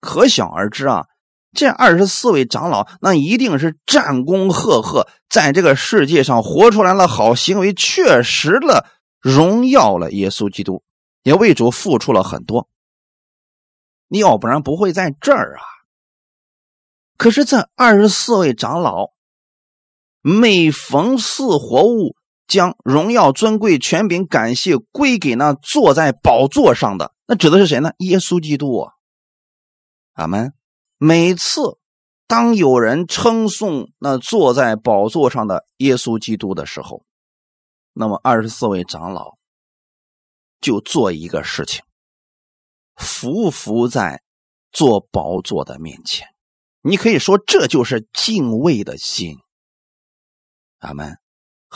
[0.00, 1.06] 可想而知啊！
[1.52, 8.86] 这二十四位长老，那一定是战功赫赫，在这个世界上活出来了好行为，确实了
[9.20, 10.82] 荣耀了耶稣基督，
[11.22, 12.68] 也为主付出了很多。
[14.08, 15.62] 要不然不会在这儿啊！
[17.16, 19.12] 可是这二十四位长老，
[20.20, 22.16] 每逢四活物。
[22.46, 27.92] 将荣耀、尊贵、权柄、感谢归给那坐在宝座上的，那指的是谁呢？
[27.98, 28.92] 耶稣基督啊！
[30.12, 30.52] 阿门。
[30.98, 31.78] 每次
[32.26, 37.04] 当有人称颂那坐在宝座上的耶稣基督的时候，
[37.92, 39.36] 那么二十四位长老
[40.60, 41.82] 就做一个事情：
[42.96, 44.22] 伏伏在
[44.70, 46.28] 坐宝座的面前。
[46.82, 49.38] 你可以说，这就是敬畏的心。
[50.78, 51.18] 阿门。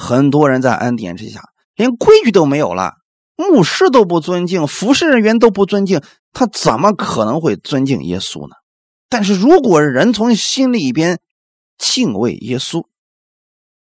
[0.01, 1.43] 很多人在恩典之下，
[1.75, 2.93] 连规矩都没有了，
[3.35, 6.01] 牧师都不尊敬，服侍人员都不尊敬，
[6.33, 8.55] 他怎么可能会尊敬耶稣呢？
[9.09, 11.19] 但是如果人从心里边
[11.79, 12.87] 敬畏耶稣，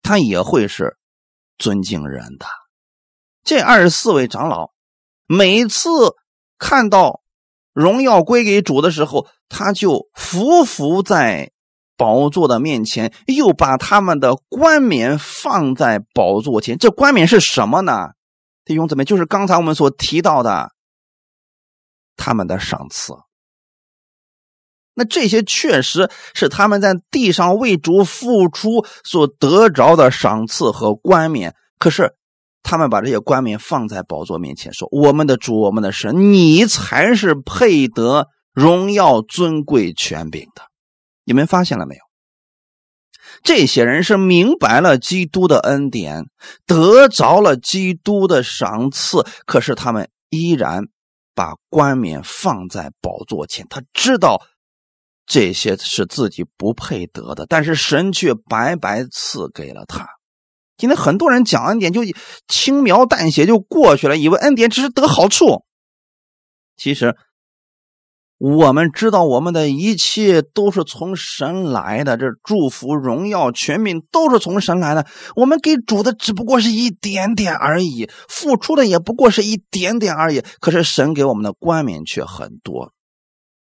[0.03, 0.97] 他也会是
[1.57, 2.45] 尊敬人的。
[3.45, 4.71] 这二十四位长老，
[5.27, 5.89] 每次
[6.59, 7.21] 看到
[7.71, 11.53] 荣耀归给主的时候，他就伏伏在。
[12.01, 16.79] 宝座的面前，又把他们的冠冕放在宝座前。
[16.79, 18.07] 这冠冕是什么呢？
[18.65, 20.71] 弟兄姊妹，就是刚才我们所提到的
[22.17, 23.13] 他们的赏赐。
[24.95, 31.53] 那这些确实是他们在地上为主付出所得着的赏赐和冠冕。
[31.77, 32.15] 可是
[32.63, 40.63] 他们把这些冠冕放在宝座面前，说：“我们的主，我们的神，你才是配得荣耀、尊贵、权柄的。”
[41.31, 42.01] 你们发现了没有？
[43.41, 46.25] 这些人是明白了基督的恩典，
[46.65, 50.83] 得着了基督的赏赐，可是他们依然
[51.33, 53.65] 把冠冕放在宝座前。
[53.69, 54.45] 他知道
[55.25, 60.05] 这些是自己不配得的，但是神却白白赐给了他。
[60.75, 62.01] 今天很多人讲恩典就
[62.49, 65.63] 轻描淡写就过去了，以为恩典只是得好处，
[66.75, 67.15] 其实。
[68.43, 75.05] 我们知道，我们的一切都是从神来的，这祝福、荣耀、权柄都是从神来的。
[75.35, 80.41] 我们给主的只不过是一点点而已，付出的也不过是一点点而已。
[80.59, 82.93] 可是神给我们的冠冕却很多。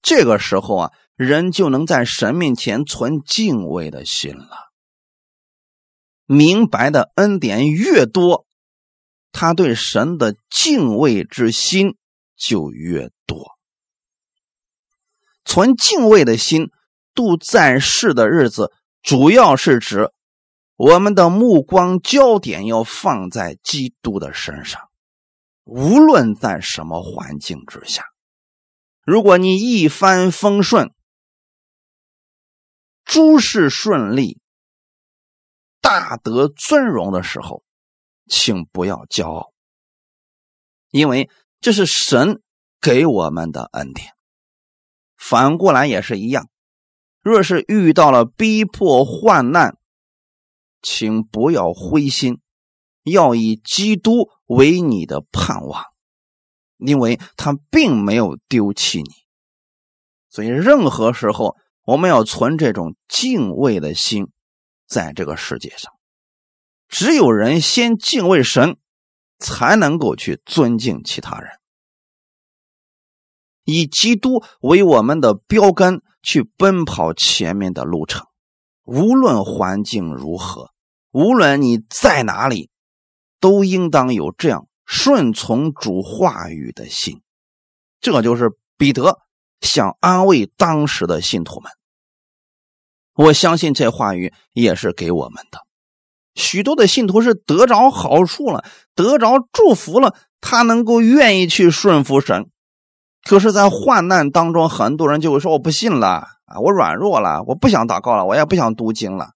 [0.01, 4.71] 这个时候啊，人就能在神面前存敬畏的心了。
[6.25, 8.45] 明白的恩典越多，
[9.33, 11.97] 他对神的敬畏之心
[12.37, 13.51] 就越多。
[15.45, 16.71] 存敬畏的心
[17.13, 18.71] 度在世的日子，
[19.01, 20.11] 主要是指
[20.75, 24.89] 我们的目光焦点要放在基督的身上。
[25.63, 28.03] 无论在什么环境之下，
[29.03, 30.91] 如果你一帆风顺、
[33.05, 34.39] 诸事顺利、
[35.79, 37.63] 大得尊荣的时候，
[38.27, 39.53] 请不要骄傲，
[40.89, 41.29] 因为
[41.61, 42.41] 这是神
[42.81, 44.12] 给我们的恩典。
[45.25, 46.49] 反过来也是一样，
[47.21, 49.77] 若是遇到了逼迫患难，
[50.81, 52.41] 请不要灰心，
[53.03, 55.85] 要以基督为你的盼望，
[56.77, 59.09] 因为他并没有丢弃你。
[60.29, 61.55] 所以任何时候，
[61.85, 64.27] 我们要存这种敬畏的心，
[64.85, 65.93] 在这个世界上，
[66.89, 68.75] 只有人先敬畏神，
[69.39, 71.49] 才能够去尊敬其他人。
[73.63, 78.25] 以基督为我们的标杆去奔跑前面的路程，
[78.83, 80.71] 无论环境如何，
[81.11, 82.69] 无论你在哪里，
[83.39, 87.21] 都应当有这样顺从主话语的心。
[88.01, 89.19] 这就是彼得
[89.61, 91.71] 想安慰当时的信徒们。
[93.15, 95.59] 我相信这话语也是给我们的。
[96.35, 102.49] 许多的信徒是得着好处了，得着祝福了，他能够愿意去顺服神。
[103.23, 109.31] 可是，在患难当中，很多人就会说：“我不信了啊，我软弱了，我不想祷告了，我也不想读经了。”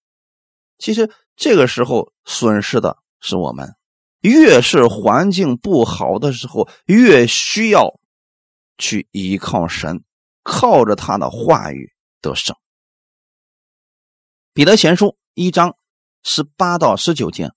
[0.77, 3.75] 其实，这个时候损失的是我们。
[4.19, 7.97] 越是环境不好的时候，越需要
[8.77, 10.03] 去依靠神，
[10.43, 12.57] 靠着他的话语得胜。
[14.53, 15.77] 彼得前书一章
[16.23, 17.53] 十八到十九节，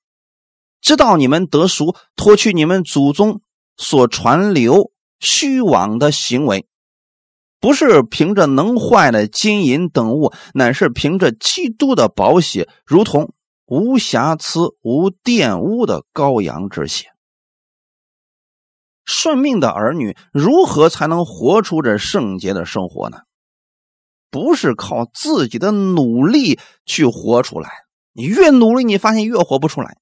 [0.80, 3.40] 知道你们得赎，脱去你们祖宗
[3.76, 4.92] 所传流。
[5.20, 6.66] 虚妄的行为，
[7.60, 13.32] 不是凭着能坏的金银等物，乃是凭着基督的宝血，如同
[13.66, 17.12] 无瑕疵、无玷污的羔羊之血。
[19.04, 23.18] 顺命的儿女如何才能活出这圣洁的生活呢？
[24.30, 27.68] 不是靠自己的努力去活出来，
[28.12, 29.96] 你越努力，你发现越活不出来；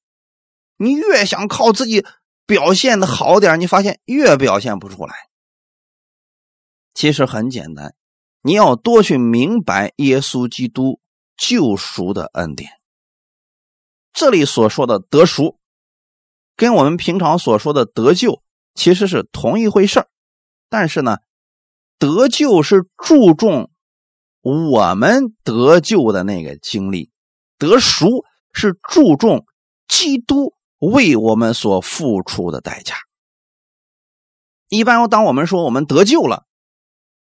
[0.77, 2.05] 你越想靠自己。
[2.49, 5.15] 表现的好点，你发现越表现不出来。
[6.95, 7.95] 其实很简单，
[8.41, 10.99] 你要多去明白耶稣基督
[11.37, 12.71] 救赎的恩典。
[14.15, 15.59] 这里所说的得赎，
[16.57, 18.43] 跟我们平常所说的得救
[18.75, 20.07] 其实是同一回事
[20.71, 21.19] 但是呢，
[21.99, 23.71] 得救是注重
[24.41, 27.11] 我们得救的那个经历，
[27.59, 28.25] 得赎
[28.55, 29.45] 是注重
[29.87, 30.55] 基督。
[30.79, 32.95] 为我们所付出的代价。
[34.69, 36.45] 一般，当我们说我们得救了，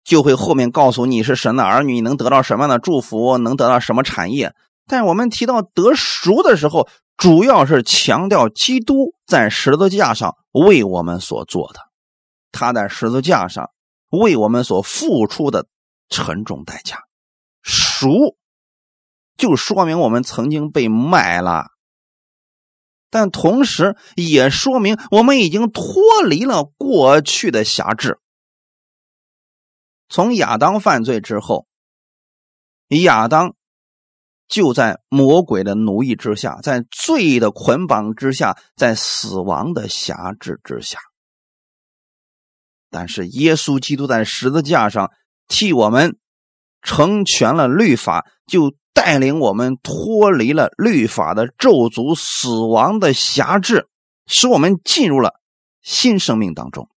[0.05, 4.55] 就会后面告诉你是神的儿女，你能得到什么样的祝福，能得到什么产业。
[4.87, 11.81] 但我们提到得赎的时候，主要是强调基督在十字架上为我们所做的，
[12.51, 13.71] 他在十字架上
[14.11, 15.67] 为我们所付出的
[16.09, 16.99] 沉重代价。
[17.63, 18.37] 赎
[19.39, 21.72] 就说明我们曾经被卖了。
[23.13, 25.93] 但同时也说明我们已经脱
[26.27, 28.19] 离了过去的辖制。
[30.09, 31.67] 从亚当犯罪之后，
[32.89, 33.55] 亚当
[34.49, 40.99] 就在魔鬼的奴役之下，在罪的捆绑之下，在死亡的辖制之下。
[42.89, 45.13] 但是耶稣基督在十字架上
[45.49, 46.19] 替我们
[46.81, 48.75] 成全了律法，就。
[48.95, 53.89] 带领我们脱离了律法的咒诅、死亡的辖制，
[54.27, 55.41] 使我们进入了
[55.83, 56.89] 新生命当中。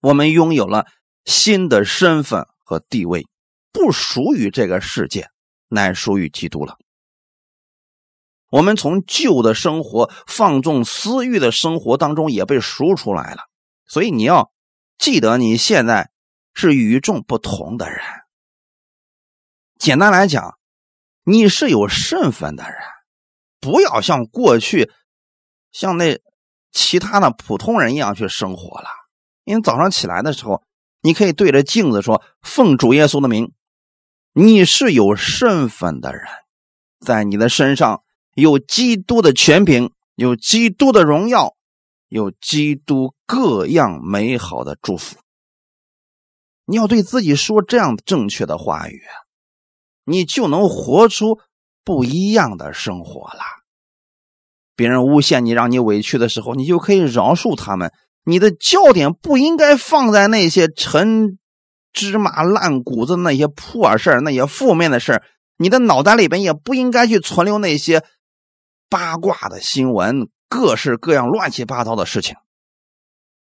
[0.00, 0.86] 我们拥有了
[1.24, 3.26] 新的身份和地位，
[3.72, 5.28] 不属于这个世界，
[5.68, 6.76] 乃属于基督了。
[8.48, 13.42] 我们从旧的生活、放纵私欲的生活当中也被赎出来了。
[13.86, 14.50] 所以你要
[14.98, 16.10] 记得，你现在
[16.52, 18.00] 是与众不同的人。
[19.78, 20.59] 简单来讲。
[21.30, 22.74] 你是有身份的人，
[23.60, 24.90] 不要像过去
[25.70, 26.18] 像那
[26.72, 28.88] 其他的普通人一样去生活了。
[29.44, 30.64] 因为早上起来的时候，
[31.02, 33.52] 你可以对着镜子说：“奉主耶稣的名，
[34.32, 36.24] 你是有身份的人，
[36.98, 38.02] 在你的身上
[38.34, 41.54] 有基督的权柄，有基督的荣耀，
[42.08, 45.16] 有基督各样美好的祝福。”
[46.66, 49.00] 你要对自己说这样正确的话语。
[50.10, 51.38] 你就能活出
[51.84, 53.40] 不一样的生活了。
[54.76, 57.92] 别人诬陷你、让你委屈的时候，你就可以饶恕他们。
[58.24, 61.38] 你的焦点不应该放在那些陈
[61.92, 65.22] 芝麻烂谷子、那些破事、那些负面的事。
[65.56, 68.02] 你的脑袋里边也不应该去存留那些
[68.88, 72.36] 八卦的新闻、各式各样乱七八糟的事情。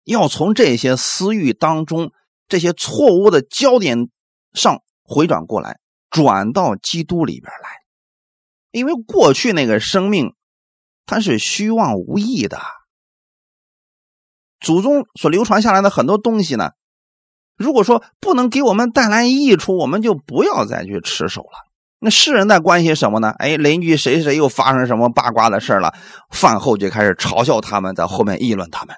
[0.04, 2.12] 要从这些私欲当中、
[2.48, 4.10] 这些错误的焦点
[4.54, 5.78] 上回转过来。
[6.12, 7.70] 转到基督里边来，
[8.72, 10.36] 因为过去那个生命，
[11.08, 12.62] 它是虚妄无益的。
[14.60, 16.74] 祖宗所流传下来的很多东西呢，
[17.58, 21.72] 如果说不能给我们带来益处，我们就不要再去持守了。
[21.98, 23.32] 那世人在关心什么呢？
[23.40, 25.94] 哎，邻居谁谁又发生什么八卦的事了？
[26.30, 28.96] 饭后就开始嘲笑他们，在后面议论他们。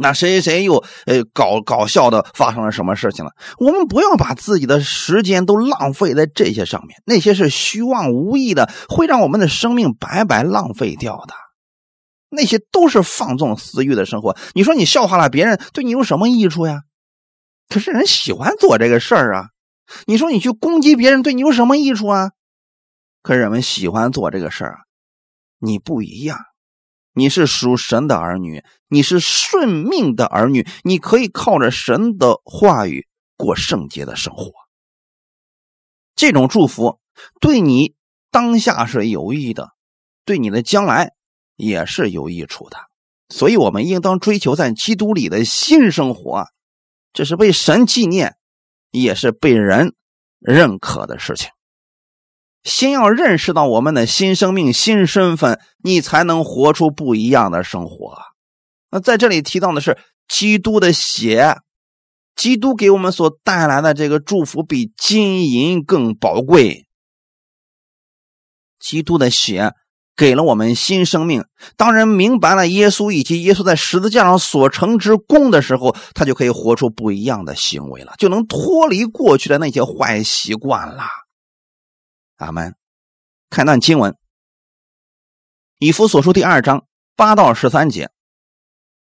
[0.00, 3.32] 那谁谁又呃搞搞笑的发生了什么事情了？
[3.58, 11.34] 我们不要把自己的时间都浪费在这些上面，那些是虚妄无益的，会让我们的生命白白浪费掉的。
[12.30, 14.36] 那些都是放纵私欲的生活。
[14.52, 16.82] 你说你笑话了别人，对你有什么益处呀？
[17.68, 19.46] 可是人喜欢做这个事儿啊。
[20.06, 22.30] 你说你去攻击别人，对你有什么益处啊？
[23.22, 24.78] 可是人们喜欢做这个事儿啊。
[25.58, 26.38] 你不一样。
[27.18, 34.52] 你是属神的儿女，你是顺命的儿女，你可以靠着神的话语过圣洁的生活。
[36.14, 37.00] 这种祝福
[37.40, 37.96] 对你
[38.30, 39.70] 当下是有益的，
[40.24, 41.10] 对你的将来
[41.56, 42.78] 也是有益处的。
[43.30, 46.46] 所以，我们应当追求在基督里的新生活，
[47.12, 48.36] 这是被神纪念，
[48.92, 49.96] 也是被人
[50.38, 51.50] 认可的事情。
[52.68, 58.18] 先要认识到我们的新生命、新身份，你才能活出不一样的生活。
[58.90, 59.96] 那在这里提到的是
[60.28, 61.56] 基督的血，
[62.36, 66.86] 基督给我们所带来的这个祝福比金银更宝贵。
[68.78, 69.72] 基督的血
[70.14, 71.44] 给了我们新生命。
[71.76, 81.04] 当人明白了耶稣以及耶稣在十字架上所成之功的时候，他就可以活出不一样的行为了，就能脱离过去的那些坏习惯了。
[82.38, 82.74] 阿门。
[83.50, 84.12] 看段经文，
[85.78, 86.86] 《以弗所书》第二章
[87.16, 88.10] 八到十三节：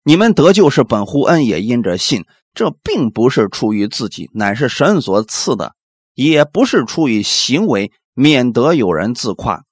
[0.04, 2.26] 你们得救是本乎恩，也因着信。
[2.54, 5.72] 这并不是出于自己，乃是神所赐的；
[6.14, 9.64] 也不是出于行为，免得有人自夸。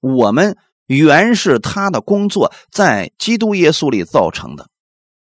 [0.00, 4.68] 我们原是他的工作，在基督耶稣里造成的，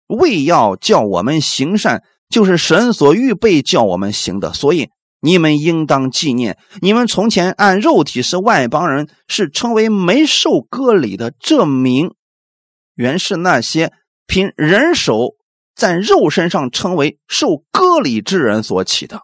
[0.08, 4.52] 为要叫我们行善，就是神所预备叫我们行的。
[4.52, 4.90] 所以。
[5.20, 11.32] 你们应当纪念，你们从前按肉体是外邦人，是称为没受割礼的。
[11.40, 12.14] 这名
[12.94, 13.92] 原是那些
[14.26, 15.34] 凭人手
[15.74, 19.22] 在肉身上称为受割礼之人所起的。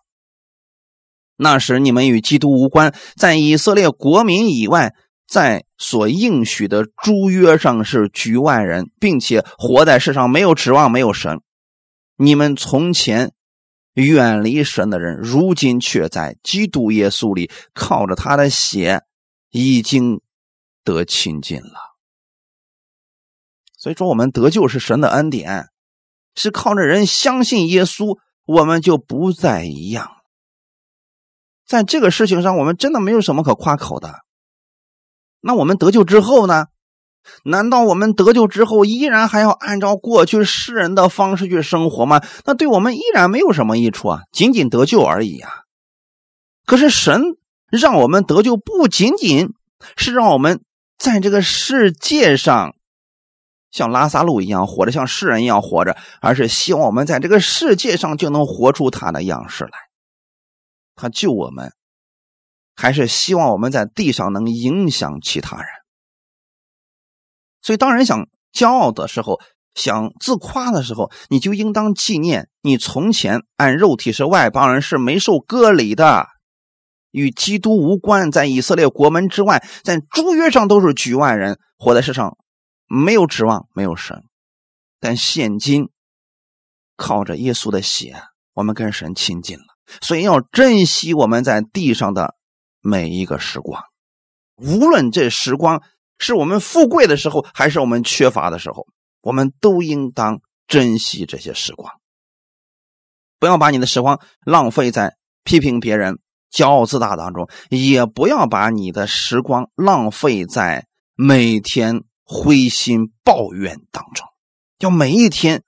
[1.36, 4.94] 那时你们与基督无关，在以色列国民以外，
[5.28, 11.40] 在所应许的诸约上是局外人，并且活在世上没有指望，没有神。
[12.16, 13.32] 你们从前。
[13.94, 19.02] 远离神的人，如今却在基督耶稣里靠着他的血，
[19.50, 20.20] 已经
[20.82, 21.92] 得亲近了。
[23.76, 25.68] 所以说，我们得救是神的恩典，
[26.34, 30.08] 是靠着人相信耶稣，我们就不再一样。
[31.66, 34.20] 在这个事情上，我们真的没有什么可夸口的。
[35.40, 36.66] 那我们得救之后呢？
[37.44, 42.20] 难道我们得救之后依然还要按照过去世人的方式去生活吗？
[42.44, 45.50] 那对我们依然没有什么益处啊，仅仅得救而已啊。
[46.66, 47.22] 可是神
[47.70, 49.48] 让我们得救，不仅仅
[49.96, 50.62] 是让我们
[50.98, 52.74] 在这个世界上
[53.70, 59.72] 像拉萨路一样活着，像世人一样活着，而是希望我们在这个世界上就能活出他的样式来。
[60.94, 61.72] 他救我们，
[62.76, 65.66] 还是希望我们在地上能影响其他人。
[67.62, 69.40] 所以，当人想骄傲的时候，
[69.74, 76.26] 想自夸的时候，你就应当纪念你从前按肉体是外邦人，是没受割礼的，
[77.12, 82.36] 与基督无关，在以色列国门之外，在诸约上都是局外人，活在世上
[82.88, 84.24] 没有指望，没有神。
[84.98, 85.88] 但现今
[86.96, 88.20] 靠着耶稣的血，
[88.54, 89.64] 我们跟神亲近了，
[90.00, 92.34] 所以要珍惜我们在地上的
[92.80, 93.82] 每一个时光，
[94.56, 95.80] 无论这时光。
[96.22, 98.86] 是我们富贵的时候，还是我们缺乏的时候，
[99.20, 101.92] 我们都应当珍惜这些时光。
[103.38, 106.20] 不要把你的时光浪费在批评别人、
[106.50, 114.26] 骄傲自大当中，也不要把你的时光浪费在每天灰心抱怨当中。
[114.78, 115.64] 要每一天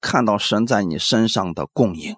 [0.00, 2.16] 看到神在你身上的供应，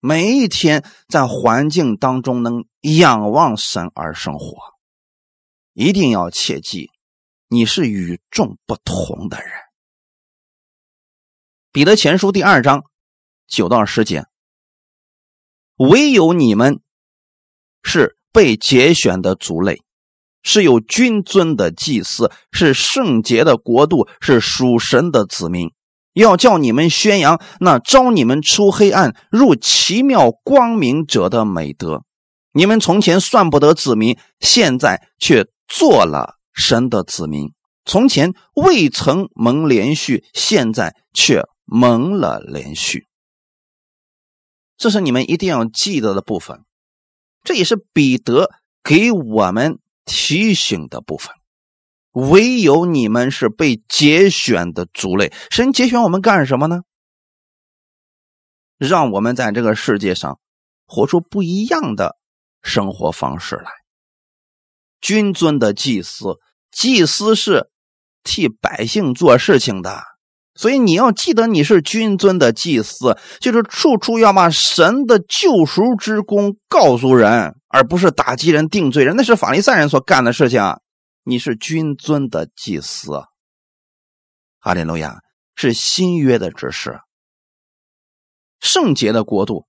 [0.00, 4.56] 每一天在环境当中能仰望神而生活。
[5.74, 6.90] 一定要切记。
[7.50, 9.48] 你是与众不同的人。
[11.72, 12.84] 彼得前书第二章
[13.46, 14.26] 九到十节，
[15.76, 16.80] 唯有你们
[17.82, 19.80] 是被节选的族类，
[20.42, 25.72] 是有君尊的祭司，是圣洁的国度，是属神的子民。
[26.12, 32.02] 要叫你们宣扬那招你们出黑暗入奇妙光明者的美德。
[32.52, 36.37] 你们从前算不得子民，现在却做了。
[36.58, 37.54] 神的子民
[37.84, 43.06] 从前未曾蒙连续，现在却蒙了连续。
[44.76, 46.64] 这是你们一定要记得的部分，
[47.44, 48.50] 这也是彼得
[48.82, 51.32] 给我们提醒的部分。
[52.12, 56.80] 唯有你们是被节选的族类，神节选我们干什么呢？
[58.76, 60.40] 让我们在这个世界上
[60.86, 62.16] 活出不一样的
[62.62, 63.70] 生活方式来。
[65.00, 66.40] 君尊的祭司。
[66.70, 67.70] 祭司是
[68.22, 70.02] 替百姓做事情的，
[70.54, 80.62] 所以你要记得你是君尊的祭司，就是处处要把神的救赎之功告诉人，而不是打击人、定罪人，那是法利赛人所干的事情。
[81.24, 83.22] 你是君尊的祭司，
[84.60, 85.18] 哈利路亚，
[85.54, 87.00] 是新约的指示。
[88.60, 89.66] 圣洁的国度，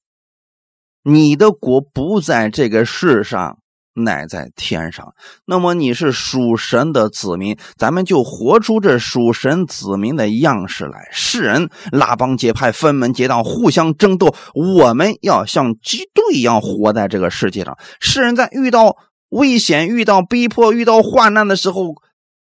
[1.04, 3.60] 你的国不在这个世上。
[4.04, 5.14] 乃在天上。
[5.46, 11.08] 那么你是属神的子民，咱们就活出这属神子民的样式来。
[11.12, 17.78] 世人拉帮结派、分门结党、互相争斗，我们要像基督一样活在这个世界上。
[18.00, 18.98] 世人在遇到
[19.30, 21.96] 危险、遇到逼迫、遇到患难的时候，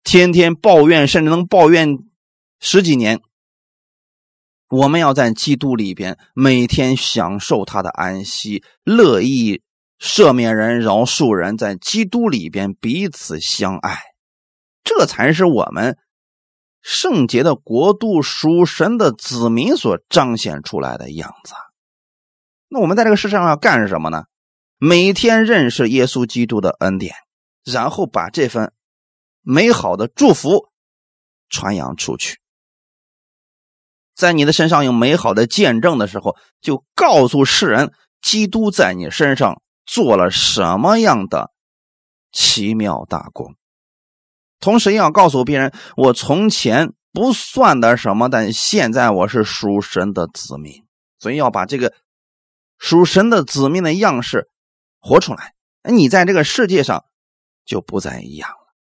[0.04, 1.98] 天天抱怨，甚至能抱怨
[2.60, 3.20] 十几年。
[4.70, 9.62] 我们要在基督里边，每天享受他的安息，乐意。
[10.00, 14.02] 赦免人、饶恕人，在基督里边彼此相爱，
[14.84, 15.98] 这才是我们
[16.82, 21.54] 圣洁的国度、属神的子民所彰显出来的样子。
[22.68, 24.26] 那我们在这个世上要干什么呢？
[24.78, 27.16] 每天认识耶稣基督的恩典，
[27.64, 28.74] 然后把这份
[29.42, 30.70] 美好的祝福
[31.50, 32.40] 传扬出去。
[34.14, 39.62] 在你的身上有美好的见证的时候，就告诉世人，基督在你身上。
[39.86, 41.52] 做了什么样的
[42.32, 43.56] 奇妙大功？
[44.60, 50.84] 同时要告诉别人，我从前不算的什么，但现在我是属神的子民，
[51.20, 51.94] 所以要把这个
[52.78, 54.50] 属神的子民的样式
[55.00, 55.54] 活出来。
[55.84, 57.06] 你在这个世界上
[57.64, 58.74] 就不再一样了。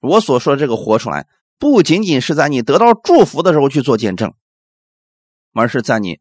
[0.00, 1.26] 我所说的这个活出来，
[1.58, 4.34] 不仅仅是在你得到祝福的时候去做见证，
[5.52, 6.20] 而是在你。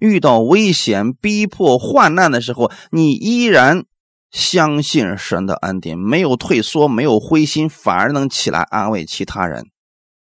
[0.00, 3.84] 遇到危险、逼迫、患难的时候，你依然
[4.30, 9.70] 相信神的恩典，没有退缩，没有灰心，反而能起来安慰其他人，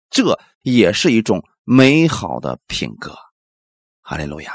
[0.10, 3.16] 这也是一种美好的品格。
[4.02, 4.54] 哈利路亚！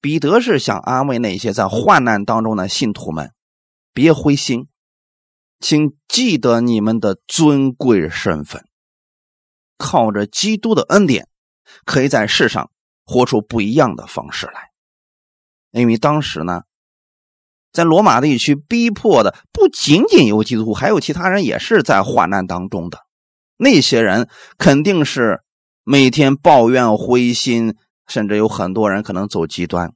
[0.00, 3.32] 彼得是想安慰那些在患难当中的信徒们，
[3.92, 4.68] 别灰心，
[5.58, 8.64] 请记得你们的尊贵身份，
[9.78, 11.26] 靠着基督的恩典，
[11.84, 12.70] 可以在世上。
[13.06, 14.70] 活出不一样的方式来，
[15.70, 16.62] 因为当时呢，
[17.72, 22.98] 在罗马地区逼迫的不仅仅有基督徒，还有其他人也是在患难当中的。
[23.56, 24.28] 那些人
[24.58, 25.42] 肯定是
[25.84, 27.76] 每天抱怨、灰心，
[28.08, 29.94] 甚至有很多人可能走极端。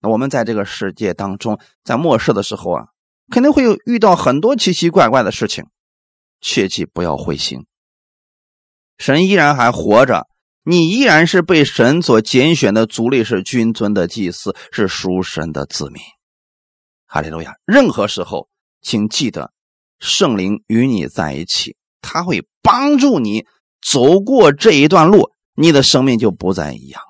[0.00, 2.86] 那我们在这个世界当中，在末世的时候啊，
[3.30, 5.66] 肯定会有遇到很多奇奇怪怪的事情，
[6.40, 7.66] 切记不要灰心，
[8.96, 10.26] 神依然还活着。
[10.64, 16.02] 你依然是被神所拣选的族类，是君尊的祭司，是属神的子民。
[17.06, 17.52] 哈利路亚！
[17.66, 18.48] 任何时候，
[18.80, 19.52] 请记得
[20.00, 23.44] 圣灵与你在一起，他会帮助你
[23.82, 27.08] 走过这一段路，你的生命就不再一样了。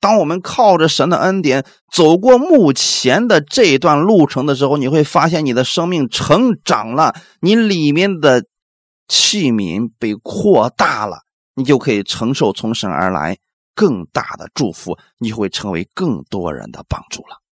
[0.00, 8.44] 当我们靠着神的恩典走过目前的这一段路程的时候，你会发现你的生命成长了，你里面的
[9.06, 11.20] 器皿被扩大了。
[11.58, 13.36] 你就可以承受从神而来
[13.74, 17.42] 更大的祝福，你会成为更多人的帮助了。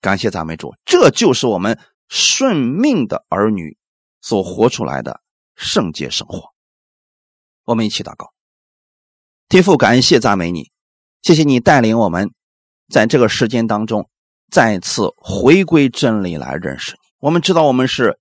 [0.00, 1.76] 感谢赞美主，这就是我们
[2.08, 3.76] 顺命的儿女
[4.20, 5.20] 所活出来的
[5.56, 6.50] 圣洁生活。
[7.64, 8.32] 我们一起祷告，
[9.48, 10.70] 天父，感谢赞美你，
[11.20, 12.30] 谢谢你带领我们
[12.88, 14.08] 在这个时间当中
[14.48, 16.98] 再次回归真理来认识你。
[17.18, 18.19] 我们知道我们是。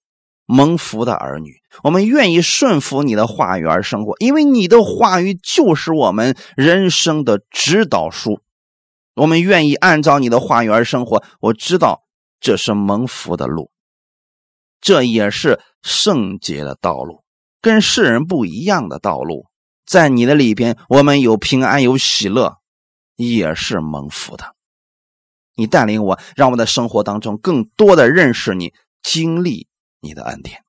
[0.51, 8.41] 蒙福的儿女，我们愿意顺服你的话语而生活，因为你的话语就是我们人生的指导书。
[9.13, 11.23] 我们愿意按照你的话语而生活。
[11.39, 12.01] 我知道
[12.39, 13.69] 这是蒙福的路，
[14.81, 17.23] 这也是圣洁的道路，
[17.61, 19.45] 跟世人不一样的道路。
[19.85, 22.57] 在你的里边，我们有平安，有喜乐，
[23.15, 24.55] 也是蒙福的。
[25.55, 28.73] 你带领我，让我们的生活当中更多的认识你，
[29.03, 29.68] 经历。
[30.01, 30.63] 你的恩典，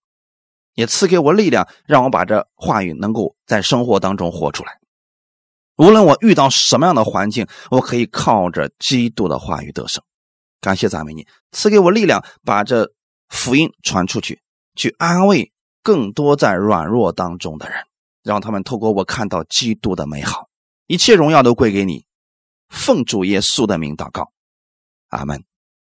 [0.74, 4.78] 也赐给我力量，让我把这话语能够在生活当中活出来。
[5.76, 10.02] 无论我遇到什么样的环境，我可以靠着基督的话语得胜。
[10.60, 12.92] 感谢赞美你，赐给我力量，把这
[13.28, 14.42] 福音传出去，
[14.74, 15.52] 去安慰
[15.82, 17.82] 更多在软弱当中的人，
[18.22, 20.48] 让他们透过我看到基督的美好。
[20.86, 22.04] 一切荣耀都归给你，
[22.68, 24.32] 奉主耶稣的名祷告，
[25.08, 25.49] 阿门。